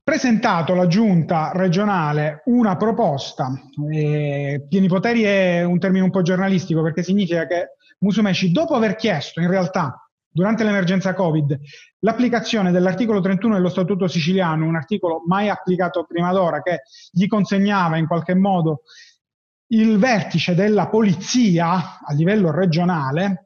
presentato 0.02 0.72
alla 0.72 0.86
giunta 0.86 1.50
regionale 1.52 2.42
una 2.44 2.76
proposta, 2.76 3.52
eh, 3.90 4.64
pieni 4.68 4.86
poteri 4.86 5.22
è 5.22 5.64
un 5.64 5.78
termine 5.78 6.04
un 6.04 6.10
po' 6.10 6.22
giornalistico 6.22 6.82
perché 6.82 7.02
significa 7.02 7.46
che 7.46 7.70
Musumeci, 7.98 8.52
dopo 8.52 8.74
aver 8.74 8.94
chiesto 8.94 9.40
in 9.40 9.48
realtà 9.48 10.06
durante 10.28 10.64
l'emergenza 10.64 11.14
Covid 11.14 11.58
l'applicazione 12.00 12.70
dell'articolo 12.70 13.20
31 13.20 13.54
dello 13.54 13.70
Statuto 13.70 14.06
siciliano, 14.06 14.66
un 14.66 14.76
articolo 14.76 15.22
mai 15.26 15.48
applicato 15.48 16.04
prima 16.04 16.30
d'ora 16.30 16.60
che 16.60 16.82
gli 17.10 17.26
consegnava 17.26 17.96
in 17.96 18.06
qualche 18.06 18.34
modo 18.34 18.82
il 19.68 19.98
vertice 19.98 20.54
della 20.54 20.88
polizia 20.88 21.98
a 22.04 22.12
livello 22.12 22.52
regionale, 22.52 23.45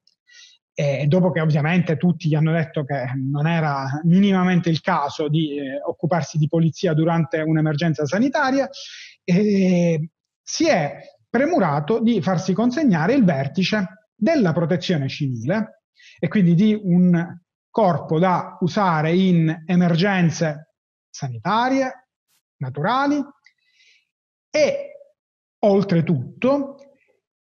e 0.80 1.06
dopo 1.06 1.30
che 1.30 1.42
ovviamente 1.42 1.98
tutti 1.98 2.26
gli 2.26 2.34
hanno 2.34 2.52
detto 2.52 2.84
che 2.84 3.12
non 3.14 3.46
era 3.46 4.00
minimamente 4.04 4.70
il 4.70 4.80
caso 4.80 5.28
di 5.28 5.58
eh, 5.58 5.78
occuparsi 5.84 6.38
di 6.38 6.48
polizia 6.48 6.94
durante 6.94 7.42
un'emergenza 7.42 8.06
sanitaria, 8.06 8.66
eh, 9.22 10.08
si 10.42 10.66
è 10.66 11.00
premurato 11.28 12.00
di 12.00 12.22
farsi 12.22 12.54
consegnare 12.54 13.12
il 13.12 13.24
vertice 13.24 14.08
della 14.14 14.54
protezione 14.54 15.06
civile 15.06 15.82
e 16.18 16.28
quindi 16.28 16.54
di 16.54 16.72
un 16.82 17.38
corpo 17.68 18.18
da 18.18 18.56
usare 18.60 19.14
in 19.14 19.64
emergenze 19.66 20.76
sanitarie, 21.10 22.08
naturali 22.56 23.22
e 24.48 24.92
oltretutto 25.58 26.89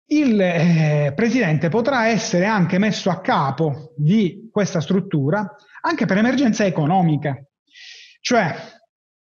il 0.10 0.40
eh, 0.40 1.14
presidente 1.16 1.70
potrà 1.70 2.08
essere 2.08 2.46
anche 2.46 2.78
messo 2.78 3.10
a 3.10 3.20
capo 3.20 3.94
di 3.98 4.50
questa 4.52 4.80
struttura 4.80 5.56
anche 5.82 6.06
per 6.06 6.18
emergenze 6.18 6.66
economiche, 6.66 7.52
cioè 8.22 8.56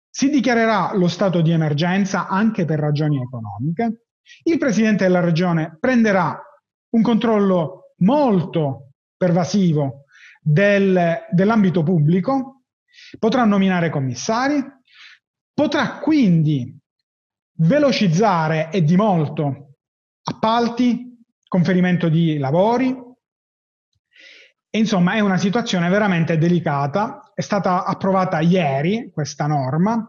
si 0.09 0.31
dichiarerà 0.31 0.95
lo 0.95 1.09
stato 1.09 1.41
di 1.41 1.51
emergenza 1.51 2.29
anche 2.29 2.65
per 2.65 2.79
ragioni 2.79 3.21
economiche, 3.21 4.05
il 4.45 4.59
presidente 4.59 5.05
della 5.05 5.21
regione 5.21 5.77
prenderà 5.81 6.41
un 6.91 7.03
controllo 7.03 7.95
molto 7.99 8.93
pervasivo 9.17 10.05
del, 10.41 11.27
dell'ambito 11.31 11.83
pubblico, 11.83 12.63
potrà 13.19 13.45
nominare 13.45 13.91
commissari, 13.91 14.63
potrà 15.53 15.99
quindi 15.99 16.79
velocizzare 17.57 18.71
e 18.71 18.83
di 18.83 18.97
molto 18.97 19.74
appalti, 20.45 21.25
conferimento 21.49 22.11
di 22.11 22.37
lavori. 22.37 22.95
E 24.69 24.79
insomma 24.79 25.15
è 25.15 25.21
una 25.21 25.39
situazione 25.39 25.89
veramente 25.89 26.37
delicata. 26.37 27.33
È 27.35 27.41
stata 27.41 27.85
approvata 27.85 28.41
ieri 28.41 29.11
questa 29.13 29.47
norma 29.47 30.07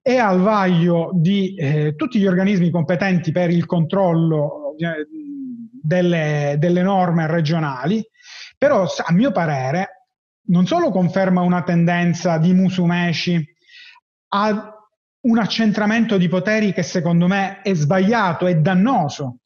è 0.00 0.16
al 0.16 0.40
vaglio 0.40 1.10
di 1.14 1.54
eh, 1.54 1.94
tutti 1.94 2.18
gli 2.18 2.26
organismi 2.26 2.70
competenti 2.70 3.30
per 3.30 3.50
il 3.50 3.66
controllo 3.66 4.74
eh, 4.76 5.06
delle, 5.80 6.56
delle 6.58 6.82
norme 6.82 7.28
regionali 7.28 8.04
però 8.58 8.84
a 8.84 9.12
mio 9.12 9.30
parere 9.30 10.08
non 10.46 10.66
solo 10.66 10.90
conferma 10.90 11.42
una 11.42 11.62
tendenza 11.62 12.36
di 12.38 12.52
Musumeci 12.52 13.44
a 14.30 14.72
un 15.20 15.38
accentramento 15.38 16.16
di 16.16 16.26
poteri 16.26 16.72
che 16.72 16.82
secondo 16.82 17.28
me 17.28 17.60
è 17.62 17.74
sbagliato, 17.74 18.46
è 18.46 18.56
dannoso, 18.56 19.38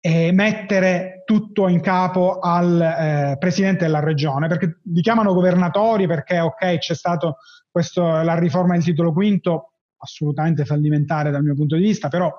e 0.00 0.32
mettere 0.32 1.22
tutto 1.24 1.68
in 1.68 1.80
capo 1.80 2.38
al 2.38 2.80
eh, 2.80 3.36
presidente 3.38 3.84
della 3.84 4.00
regione, 4.00 4.48
perché 4.48 4.80
li 4.84 5.00
chiamano 5.02 5.34
governatori 5.34 6.06
perché 6.06 6.40
ok 6.40 6.78
c'è 6.78 6.94
stata 6.94 7.34
la 7.70 8.38
riforma 8.38 8.74
del 8.74 8.82
titolo 8.82 9.12
quinto, 9.12 9.74
assolutamente 9.98 10.64
fallimentare 10.64 11.30
dal 11.30 11.42
mio 11.42 11.54
punto 11.54 11.76
di 11.76 11.82
vista, 11.82 12.08
però 12.08 12.32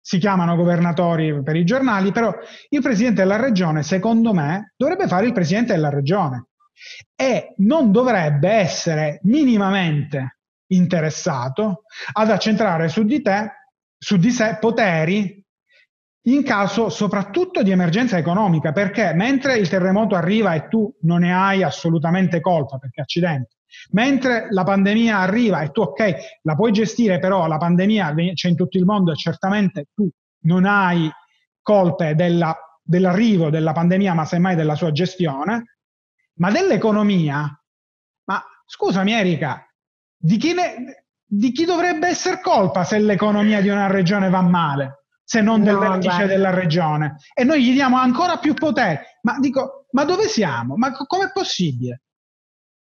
si 0.00 0.18
chiamano 0.18 0.54
governatori 0.54 1.42
per 1.42 1.56
i 1.56 1.64
giornali, 1.64 2.12
però 2.12 2.34
il 2.68 2.82
presidente 2.82 3.22
della 3.22 3.40
regione, 3.40 3.82
secondo 3.82 4.34
me, 4.34 4.74
dovrebbe 4.76 5.06
fare 5.06 5.26
il 5.26 5.32
presidente 5.32 5.72
della 5.72 5.88
regione 5.88 6.48
e 7.14 7.54
non 7.58 7.90
dovrebbe 7.90 8.50
essere 8.50 9.20
minimamente 9.22 10.38
interessato 10.66 11.84
ad 12.12 12.30
accentrare 12.30 12.88
su 12.88 13.04
di 13.04 13.22
te, 13.22 13.50
su 13.96 14.16
di 14.16 14.30
sé, 14.30 14.58
poteri 14.60 15.43
in 16.26 16.42
caso 16.42 16.88
soprattutto 16.88 17.62
di 17.62 17.70
emergenza 17.70 18.16
economica, 18.16 18.72
perché 18.72 19.12
mentre 19.14 19.56
il 19.58 19.68
terremoto 19.68 20.14
arriva 20.14 20.54
e 20.54 20.68
tu 20.68 20.92
non 21.02 21.20
ne 21.20 21.34
hai 21.34 21.62
assolutamente 21.62 22.40
colpa, 22.40 22.78
perché 22.78 23.02
accidenti, 23.02 23.54
mentre 23.90 24.46
la 24.50 24.62
pandemia 24.62 25.18
arriva 25.18 25.60
e 25.60 25.70
tu 25.70 25.82
ok, 25.82 26.16
la 26.42 26.54
puoi 26.54 26.72
gestire, 26.72 27.18
però 27.18 27.46
la 27.46 27.58
pandemia 27.58 28.14
c'è 28.34 28.48
in 28.48 28.56
tutto 28.56 28.78
il 28.78 28.84
mondo 28.84 29.12
e 29.12 29.16
certamente 29.16 29.88
tu 29.94 30.08
non 30.44 30.64
hai 30.64 31.10
colpe 31.60 32.14
della, 32.14 32.56
dell'arrivo 32.82 33.50
della 33.50 33.72
pandemia, 33.72 34.14
ma 34.14 34.24
semmai 34.24 34.54
della 34.54 34.74
sua 34.74 34.92
gestione, 34.92 35.78
ma 36.38 36.50
dell'economia, 36.50 37.62
ma 38.24 38.42
scusami 38.66 39.12
Erika, 39.12 39.66
di 40.16 40.38
chi, 40.38 40.54
ne, 40.54 41.04
di 41.22 41.52
chi 41.52 41.66
dovrebbe 41.66 42.08
essere 42.08 42.40
colpa 42.40 42.84
se 42.84 42.98
l'economia 42.98 43.60
di 43.60 43.68
una 43.68 43.88
regione 43.88 44.30
va 44.30 44.40
male? 44.40 45.03
Se 45.24 45.40
non 45.40 45.62
del 45.62 45.74
no, 45.74 45.80
vertice 45.80 46.26
della 46.26 46.50
regione. 46.50 47.16
E 47.34 47.44
noi 47.44 47.64
gli 47.64 47.72
diamo 47.72 47.96
ancora 47.96 48.36
più 48.36 48.54
potere. 48.54 49.18
Ma 49.22 49.38
dico, 49.40 49.86
ma 49.92 50.04
dove 50.04 50.28
siamo? 50.28 50.76
Ma 50.76 50.92
com'è 50.92 51.30
possibile? 51.32 52.02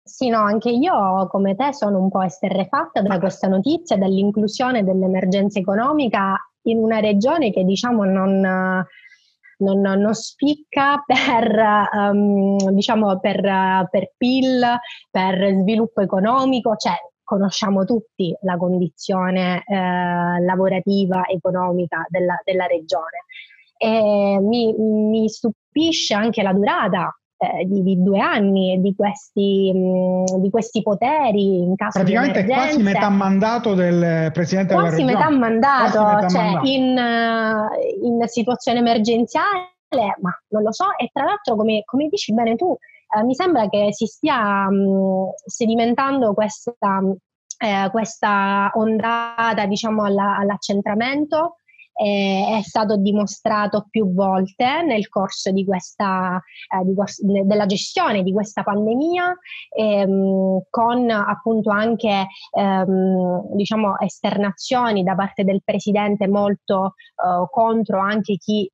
Sì, 0.02 0.28
no, 0.28 0.38
anche 0.38 0.70
io 0.70 1.26
come 1.28 1.54
te 1.54 1.74
sono 1.74 1.98
un 1.98 2.08
po' 2.08 2.22
esterrefatta 2.22 3.02
da 3.02 3.18
questa 3.18 3.46
notizia, 3.46 3.98
dall'inclusione 3.98 4.82
dell'emergenza 4.82 5.58
economica 5.58 6.34
in 6.62 6.78
una 6.78 6.98
regione 6.98 7.52
che 7.52 7.62
diciamo 7.64 8.04
non, 8.04 8.40
non, 8.40 9.80
non 9.80 10.14
spicca 10.14 11.02
per, 11.04 11.60
um, 11.92 12.70
diciamo 12.70 13.18
per, 13.20 13.88
per 13.90 14.12
PIL, 14.16 14.64
per 15.10 15.56
sviluppo 15.60 16.00
economico, 16.00 16.74
cioè 16.76 16.94
conosciamo 17.28 17.84
tutti 17.84 18.34
la 18.40 18.56
condizione 18.56 19.62
eh, 19.66 20.40
lavorativa, 20.40 21.26
economica 21.26 22.06
della, 22.08 22.40
della 22.42 22.64
regione. 22.64 23.26
E 23.76 24.38
mi, 24.40 24.72
mi, 24.72 25.28
stupisce 25.28 26.14
anche 26.14 26.42
la 26.42 26.54
durata 26.54 27.14
eh, 27.36 27.66
di, 27.66 27.82
di, 27.82 28.02
due 28.02 28.18
anni 28.18 28.80
di 28.80 28.94
questi, 28.96 29.70
mh, 29.74 30.40
di 30.40 30.48
questi 30.48 30.80
poteri 30.80 31.64
in 31.64 31.76
caso 31.76 31.98
Praticamente 31.98 32.44
di 32.44 32.48
quasi 32.48 32.82
metà 32.82 33.10
mandato 33.10 33.74
del 33.74 34.32
Presidente 34.32 34.72
quasi 34.72 34.96
della 34.96 35.10
Regione. 35.10 35.12
Metà 35.12 35.38
mandato, 35.38 36.00
quasi 36.00 36.14
metà 36.14 36.28
cioè 36.28 36.42
mandato. 36.44 36.66
In, 36.66 38.20
in 38.20 38.22
situazione 38.28 38.78
emergenziale, 38.78 39.68
ma 40.22 40.30
non 40.48 40.62
lo 40.62 40.72
so, 40.72 40.86
e 40.96 41.10
tra 41.12 41.24
l'altro 41.24 41.56
come, 41.56 41.82
come 41.84 42.08
dici 42.08 42.32
bene 42.32 42.56
tu, 42.56 42.74
eh, 43.16 43.22
mi 43.24 43.34
sembra 43.34 43.68
che 43.68 43.92
si 43.92 44.06
stia 44.06 44.68
mh, 44.70 44.74
mm, 44.74 45.24
sedimentando 45.46 46.34
questa, 46.34 46.74
eh, 47.58 47.90
questa 47.90 48.70
ondata 48.74 49.66
diciamo, 49.66 50.04
alla, 50.04 50.36
all'accentramento 50.36 51.58
è 52.00 52.60
stato 52.62 52.96
dimostrato 52.96 53.88
più 53.90 54.14
volte 54.14 54.82
nel 54.82 55.08
corso 55.08 55.50
di 55.50 55.64
questa, 55.64 56.40
eh, 56.68 56.84
di, 56.84 57.44
della 57.44 57.66
gestione 57.66 58.22
di 58.22 58.32
questa 58.32 58.62
pandemia, 58.62 59.36
ehm, 59.76 60.62
con 60.70 61.10
appunto 61.10 61.70
anche 61.70 62.28
ehm, 62.56 63.52
diciamo, 63.54 63.98
esternazioni 63.98 65.02
da 65.02 65.16
parte 65.16 65.42
del 65.42 65.62
Presidente 65.64 66.28
molto 66.28 66.94
eh, 67.16 67.48
contro 67.50 67.98
anche 67.98 68.36
chi 68.36 68.70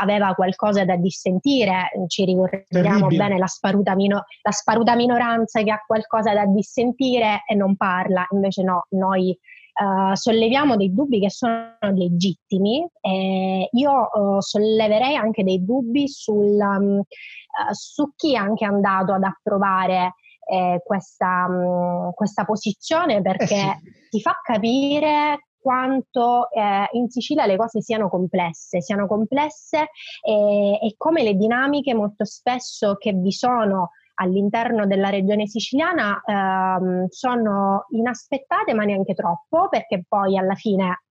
aveva 0.00 0.34
qualcosa 0.34 0.84
da 0.84 0.96
dissentire, 0.96 1.90
ci 2.08 2.24
ricordiamo 2.24 3.08
Terribile. 3.08 3.16
bene 3.16 3.38
la 3.38 3.46
sparuta, 3.46 3.94
mino- 3.94 4.24
la 4.42 4.50
sparuta 4.50 4.94
minoranza 4.94 5.62
che 5.62 5.70
ha 5.70 5.82
qualcosa 5.86 6.32
da 6.32 6.46
dissentire 6.46 7.42
e 7.46 7.54
non 7.54 7.76
parla, 7.76 8.26
invece 8.30 8.62
no, 8.62 8.86
noi 8.90 9.36
Uh, 9.78 10.14
solleviamo 10.14 10.74
dei 10.74 10.90
dubbi 10.94 11.20
che 11.20 11.28
sono 11.28 11.76
legittimi 11.92 12.82
e 12.98 13.68
io 13.70 14.08
uh, 14.10 14.40
solleverei 14.40 15.16
anche 15.16 15.44
dei 15.44 15.62
dubbi 15.66 16.08
sul, 16.08 16.56
um, 16.58 16.96
uh, 17.00 17.72
su 17.72 18.10
chi 18.16 18.32
è 18.32 18.38
anche 18.38 18.64
andato 18.64 19.12
ad 19.12 19.24
approvare 19.24 20.14
eh, 20.46 20.80
questa, 20.84 21.46
um, 21.48 22.12
questa, 22.14 22.44
posizione 22.44 23.20
perché 23.20 23.54
eh 23.54 23.78
sì. 23.82 24.08
ti 24.10 24.20
fa 24.20 24.40
capire 24.42 25.45
quanto 25.66 26.48
eh, 26.52 26.86
in 26.92 27.08
Sicilia 27.08 27.44
le 27.44 27.56
cose 27.56 27.82
siano 27.82 28.08
complesse, 28.08 28.80
siano 28.80 29.08
complesse 29.08 29.88
e, 30.22 30.78
e 30.80 30.94
come 30.96 31.24
le 31.24 31.34
dinamiche 31.34 31.92
molto 31.92 32.24
spesso 32.24 32.94
che 32.94 33.12
vi 33.12 33.32
sono 33.32 33.90
all'interno 34.14 34.86
della 34.86 35.08
regione 35.08 35.48
siciliana 35.48 36.22
ehm, 36.24 37.08
sono 37.08 37.86
inaspettate 37.90 38.74
ma 38.74 38.84
neanche 38.84 39.14
troppo 39.14 39.66
perché 39.68 40.04
poi 40.08 40.38
alla 40.38 40.54
fine 40.54 41.02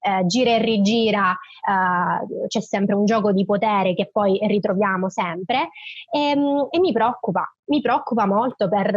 eh, 0.00 0.26
gira 0.26 0.56
e 0.56 0.58
rigira 0.58 1.30
eh, 1.30 2.46
c'è 2.48 2.60
sempre 2.60 2.96
un 2.96 3.04
gioco 3.04 3.30
di 3.30 3.44
potere 3.44 3.94
che 3.94 4.10
poi 4.10 4.40
ritroviamo 4.42 5.08
sempre. 5.08 5.68
E, 6.12 6.30
ehm, 6.30 6.66
e 6.68 6.80
mi 6.80 6.90
preoccupa, 6.90 7.48
mi 7.66 7.80
preoccupa 7.80 8.26
molto 8.26 8.68
per, 8.68 8.90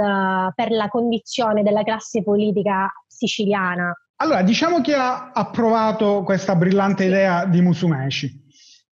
per 0.56 0.72
la 0.72 0.88
condizione 0.88 1.62
della 1.62 1.84
classe 1.84 2.24
politica 2.24 2.92
siciliana 3.06 3.96
allora, 4.24 4.42
diciamo 4.42 4.80
chi 4.80 4.94
ha 4.94 5.32
approvato 5.34 6.24
questa 6.24 6.56
brillante 6.56 7.04
idea 7.04 7.46
di 7.46 7.60
Musumeci. 7.60 8.42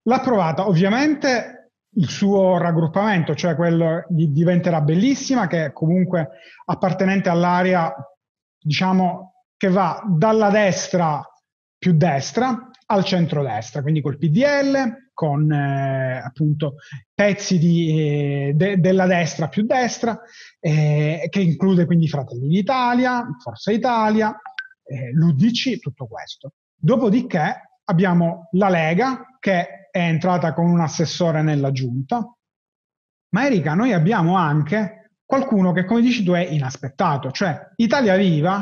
L'ha 0.03 0.15
approvata 0.15 0.67
ovviamente 0.67 1.75
il 1.95 2.09
suo 2.09 2.57
raggruppamento, 2.57 3.33
cioè 3.33 3.55
quello 3.55 4.03
di 4.09 4.33
Diventerà 4.33 4.81
Bellissima, 4.81 5.47
che 5.47 5.65
è 5.65 5.71
comunque 5.71 6.31
appartenente 6.65 7.29
all'area, 7.29 7.93
diciamo, 8.59 9.45
che 9.55 9.69
va 9.69 10.03
dalla 10.05 10.49
destra 10.49 11.25
più 11.77 11.93
destra 11.93 12.69
al 12.87 13.05
centro-destra, 13.05 13.81
quindi 13.81 14.01
col 14.01 14.17
PDL, 14.17 15.11
con 15.13 15.49
eh, 15.49 16.21
appunto 16.21 16.75
pezzi 17.13 17.57
di, 17.57 17.89
eh, 17.89 18.51
de, 18.53 18.79
della 18.81 19.05
destra 19.05 19.47
più 19.47 19.63
destra, 19.65 20.19
eh, 20.59 21.27
che 21.29 21.39
include 21.39 21.85
quindi 21.85 22.09
Fratelli 22.09 22.49
d'Italia, 22.49 23.25
Forza 23.41 23.71
Italia, 23.71 24.35
eh, 24.91 25.11
l'UDC, 25.13 25.79
tutto 25.79 26.07
questo. 26.07 26.53
Dopodiché 26.75 27.79
abbiamo 27.85 28.49
la 28.51 28.69
Lega 28.69 29.37
che 29.39 29.89
è 29.91 29.99
entrata 29.99 30.53
con 30.53 30.69
un 30.69 30.79
assessore 30.79 31.41
nella 31.41 31.71
giunta, 31.71 32.35
ma 33.33 33.45
Erika, 33.45 33.73
noi 33.73 33.93
abbiamo 33.93 34.35
anche 34.35 35.11
qualcuno 35.25 35.71
che, 35.71 35.85
come 35.85 36.01
dici 36.01 36.23
tu, 36.23 36.33
è 36.33 36.45
inaspettato, 36.45 37.31
cioè 37.31 37.57
Italia 37.77 38.15
Viva, 38.17 38.57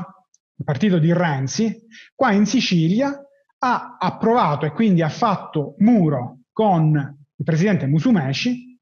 il 0.55 0.65
partito 0.65 0.99
di 0.99 1.11
Renzi, 1.11 1.87
qua 2.13 2.31
in 2.31 2.45
Sicilia 2.45 3.19
ha 3.61 3.97
approvato 3.99 4.65
e 4.65 4.71
quindi 4.71 5.01
ha 5.01 5.09
fatto 5.09 5.75
muro 5.79 6.41
con 6.51 6.93
il 6.93 7.45
presidente 7.45 7.87
Musumeci 7.87 8.79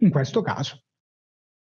in 0.00 0.10
questo 0.10 0.42
caso. 0.42 0.82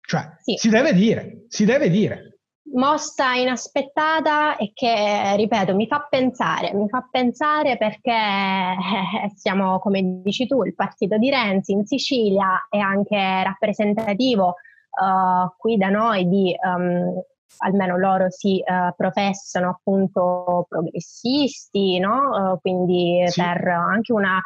Cioè, 0.02 0.38
sì. 0.42 0.56
si 0.58 0.70
deve 0.70 0.94
dire, 0.94 1.46
si 1.48 1.66
deve 1.66 1.90
dire 1.90 2.27
mossa 2.74 3.34
inaspettata 3.34 4.56
e 4.58 4.72
che, 4.74 5.36
ripeto, 5.36 5.76
mi 5.76 5.88
fa 5.88 6.06
pensare, 6.10 6.74
mi 6.74 6.88
fa 6.90 7.08
pensare 7.10 7.78
perché 7.78 8.12
eh, 8.12 9.32
siamo, 9.36 9.80
come 9.80 10.22
dici 10.24 10.48
tu, 10.48 10.64
il 10.64 10.76
partito 10.76 11.18
di 11.18 11.30
Renzi 11.30 11.72
in 11.72 11.86
Sicilia 11.86 12.68
è 12.70 12.78
anche 12.78 13.44
rappresentativo 13.44 14.48
uh, 14.48 15.54
qui 15.58 15.78
da 15.78 15.90
noi 15.90 16.28
di, 16.28 16.56
um, 16.62 17.22
almeno 17.60 17.98
loro 17.98 18.30
si 18.30 18.62
uh, 18.66 18.94
professano 18.96 19.70
appunto 19.70 20.66
progressisti, 20.68 22.00
no? 22.00 22.54
Uh, 22.54 22.60
quindi 22.60 23.24
sì. 23.28 23.42
per 23.42 23.68
anche 23.68 24.14
una... 24.14 24.40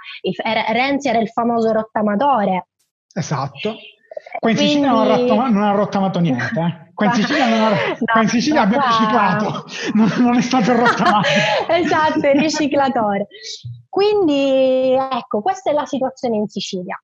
Renzi 0.72 1.10
era 1.10 1.20
il 1.20 1.30
famoso 1.30 1.72
rottamatore. 1.72 2.68
Esatto. 3.14 3.76
Qua 4.40 4.50
in 4.50 4.56
Quindi... 4.56 4.74
Sicilia 4.74 4.92
non 4.92 5.02
ha, 5.02 5.16
rottama, 5.16 5.50
non 5.50 5.64
ha 5.64 5.72
rottamato 5.72 6.20
niente. 6.20 6.60
Eh. 6.60 6.92
Qua 6.94 7.06
in 7.06 7.14
Sicilia, 7.14 7.48
non 7.48 7.62
ha, 7.62 7.70
no, 7.70 7.96
qua 8.12 8.22
in 8.22 8.28
Sicilia 8.28 8.62
abbiamo 8.62 8.86
riciclato, 8.86 9.66
non, 9.94 10.12
non, 10.18 10.38
è 10.38 10.42
stato 10.42 10.74
rottamato. 10.74 11.28
esatto, 11.70 12.28
il 12.28 12.40
riciclatore. 12.40 13.28
Quindi 13.88 14.94
ecco, 14.94 15.42
questa 15.42 15.72
è 15.72 15.74
la 15.74 15.86
situazione 15.86 16.38
in 16.38 16.48
Sicilia. 16.48 17.02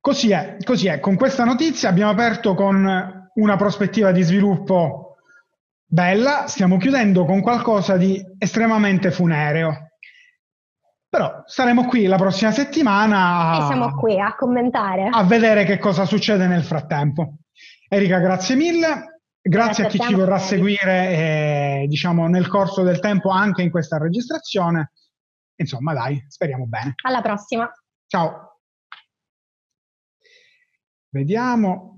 Così 0.00 0.30
è, 0.30 0.56
così 0.64 0.88
è. 0.88 1.00
Con 1.00 1.16
questa 1.16 1.44
notizia 1.44 1.88
abbiamo 1.88 2.10
aperto 2.10 2.54
con 2.54 3.30
una 3.34 3.56
prospettiva 3.56 4.12
di 4.12 4.22
sviluppo 4.22 5.16
bella, 5.84 6.46
stiamo 6.46 6.76
chiudendo 6.78 7.24
con 7.24 7.40
qualcosa 7.40 7.96
di 7.96 8.22
estremamente 8.38 9.10
funereo. 9.10 9.85
Però 11.16 11.44
saremo 11.46 11.86
qui 11.86 12.04
la 12.04 12.16
prossima 12.18 12.50
settimana 12.50 13.52
a, 13.52 13.66
siamo 13.68 13.94
qui 13.96 14.20
a 14.20 14.34
commentare. 14.34 15.08
A 15.10 15.24
vedere 15.24 15.64
che 15.64 15.78
cosa 15.78 16.04
succede 16.04 16.46
nel 16.46 16.62
frattempo. 16.62 17.36
Erika, 17.88 18.18
grazie 18.18 18.54
mille. 18.54 19.22
Grazie, 19.40 19.84
grazie 19.84 19.84
a 19.84 19.88
chi 19.88 19.98
ci 19.98 20.14
vorrà 20.14 20.36
seguire 20.38 21.08
eh, 21.08 21.86
diciamo, 21.88 22.26
nel 22.26 22.48
corso 22.48 22.82
del 22.82 23.00
tempo 23.00 23.30
anche 23.30 23.62
in 23.62 23.70
questa 23.70 23.96
registrazione. 23.96 24.92
Insomma, 25.54 25.94
dai, 25.94 26.22
speriamo 26.28 26.66
bene. 26.66 26.96
Alla 27.02 27.22
prossima. 27.22 27.66
Ciao. 28.06 28.58
Vediamo. 31.08 31.95